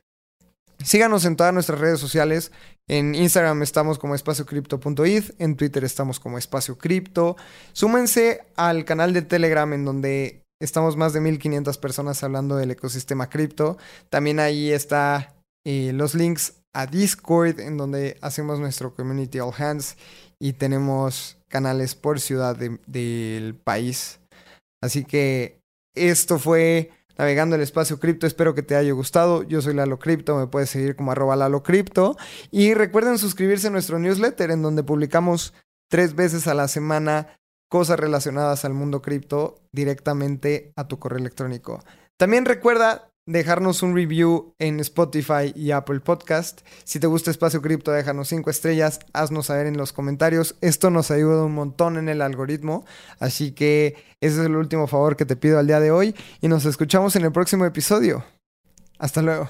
Síganos 0.83 1.25
en 1.25 1.35
todas 1.35 1.53
nuestras 1.53 1.79
redes 1.79 1.99
sociales. 1.99 2.51
En 2.87 3.13
Instagram 3.13 3.61
estamos 3.61 3.99
como 3.99 4.15
espaciocrypto.id, 4.15 5.23
en 5.37 5.55
Twitter 5.55 5.83
estamos 5.83 6.19
como 6.19 6.37
espacio 6.37 6.77
cripto. 6.77 7.37
Súmense 7.73 8.43
al 8.55 8.83
canal 8.83 9.13
de 9.13 9.21
Telegram 9.21 9.71
en 9.73 9.85
donde 9.85 10.43
estamos 10.59 10.97
más 10.97 11.13
de 11.13 11.21
1500 11.21 11.77
personas 11.77 12.23
hablando 12.23 12.55
del 12.55 12.71
ecosistema 12.71 13.29
cripto. 13.29 13.77
También 14.09 14.39
ahí 14.39 14.71
está 14.71 15.35
eh, 15.65 15.91
los 15.93 16.15
links 16.15 16.60
a 16.73 16.85
Discord 16.85 17.59
en 17.59 17.77
donde 17.77 18.17
hacemos 18.21 18.59
nuestro 18.59 18.93
community 18.93 19.39
all 19.39 19.53
hands 19.57 19.97
y 20.39 20.53
tenemos 20.53 21.37
canales 21.47 21.95
por 21.95 22.19
ciudad 22.19 22.55
del 22.55 23.55
país. 23.55 24.19
Así 24.81 25.05
que 25.05 25.59
esto 25.95 26.39
fue 26.39 26.91
navegando 27.17 27.55
el 27.55 27.61
espacio 27.61 27.99
cripto. 27.99 28.25
Espero 28.25 28.55
que 28.55 28.63
te 28.63 28.75
haya 28.75 28.93
gustado. 28.93 29.43
Yo 29.43 29.61
soy 29.61 29.73
Lalo 29.73 29.99
Cripto, 29.99 30.37
me 30.37 30.47
puedes 30.47 30.69
seguir 30.69 30.95
como 30.95 31.11
arroba 31.11 31.35
Lalo 31.35 31.61
Cripto. 31.61 32.17
Y 32.49 32.73
recuerden 32.73 33.17
suscribirse 33.17 33.67
a 33.67 33.71
nuestro 33.71 33.99
newsletter 33.99 34.51
en 34.51 34.61
donde 34.61 34.83
publicamos 34.83 35.53
tres 35.89 36.15
veces 36.15 36.47
a 36.47 36.53
la 36.53 36.67
semana 36.67 37.37
cosas 37.69 37.99
relacionadas 37.99 38.65
al 38.65 38.73
mundo 38.73 39.01
cripto 39.01 39.61
directamente 39.71 40.73
a 40.75 40.87
tu 40.87 40.99
correo 40.99 41.19
electrónico. 41.19 41.83
También 42.17 42.45
recuerda 42.45 43.10
dejarnos 43.25 43.83
un 43.83 43.95
review 43.95 44.55
en 44.59 44.79
Spotify 44.79 45.53
y 45.55 45.71
Apple 45.71 45.99
Podcast. 45.99 46.61
Si 46.83 46.99
te 46.99 47.07
gusta 47.07 47.31
Espacio 47.31 47.61
Cripto, 47.61 47.91
déjanos 47.91 48.29
cinco 48.29 48.49
estrellas, 48.49 48.99
haznos 49.13 49.47
saber 49.47 49.67
en 49.67 49.77
los 49.77 49.93
comentarios. 49.93 50.55
Esto 50.61 50.89
nos 50.89 51.11
ayuda 51.11 51.45
un 51.45 51.53
montón 51.53 51.97
en 51.97 52.09
el 52.09 52.21
algoritmo. 52.21 52.85
Así 53.19 53.51
que 53.51 53.95
ese 54.19 54.39
es 54.41 54.45
el 54.45 54.55
último 54.55 54.87
favor 54.87 55.15
que 55.15 55.25
te 55.25 55.35
pido 55.35 55.59
al 55.59 55.67
día 55.67 55.79
de 55.79 55.91
hoy 55.91 56.15
y 56.41 56.47
nos 56.47 56.65
escuchamos 56.65 57.15
en 57.15 57.23
el 57.23 57.31
próximo 57.31 57.65
episodio. 57.65 58.23
Hasta 58.97 59.21
luego. 59.21 59.49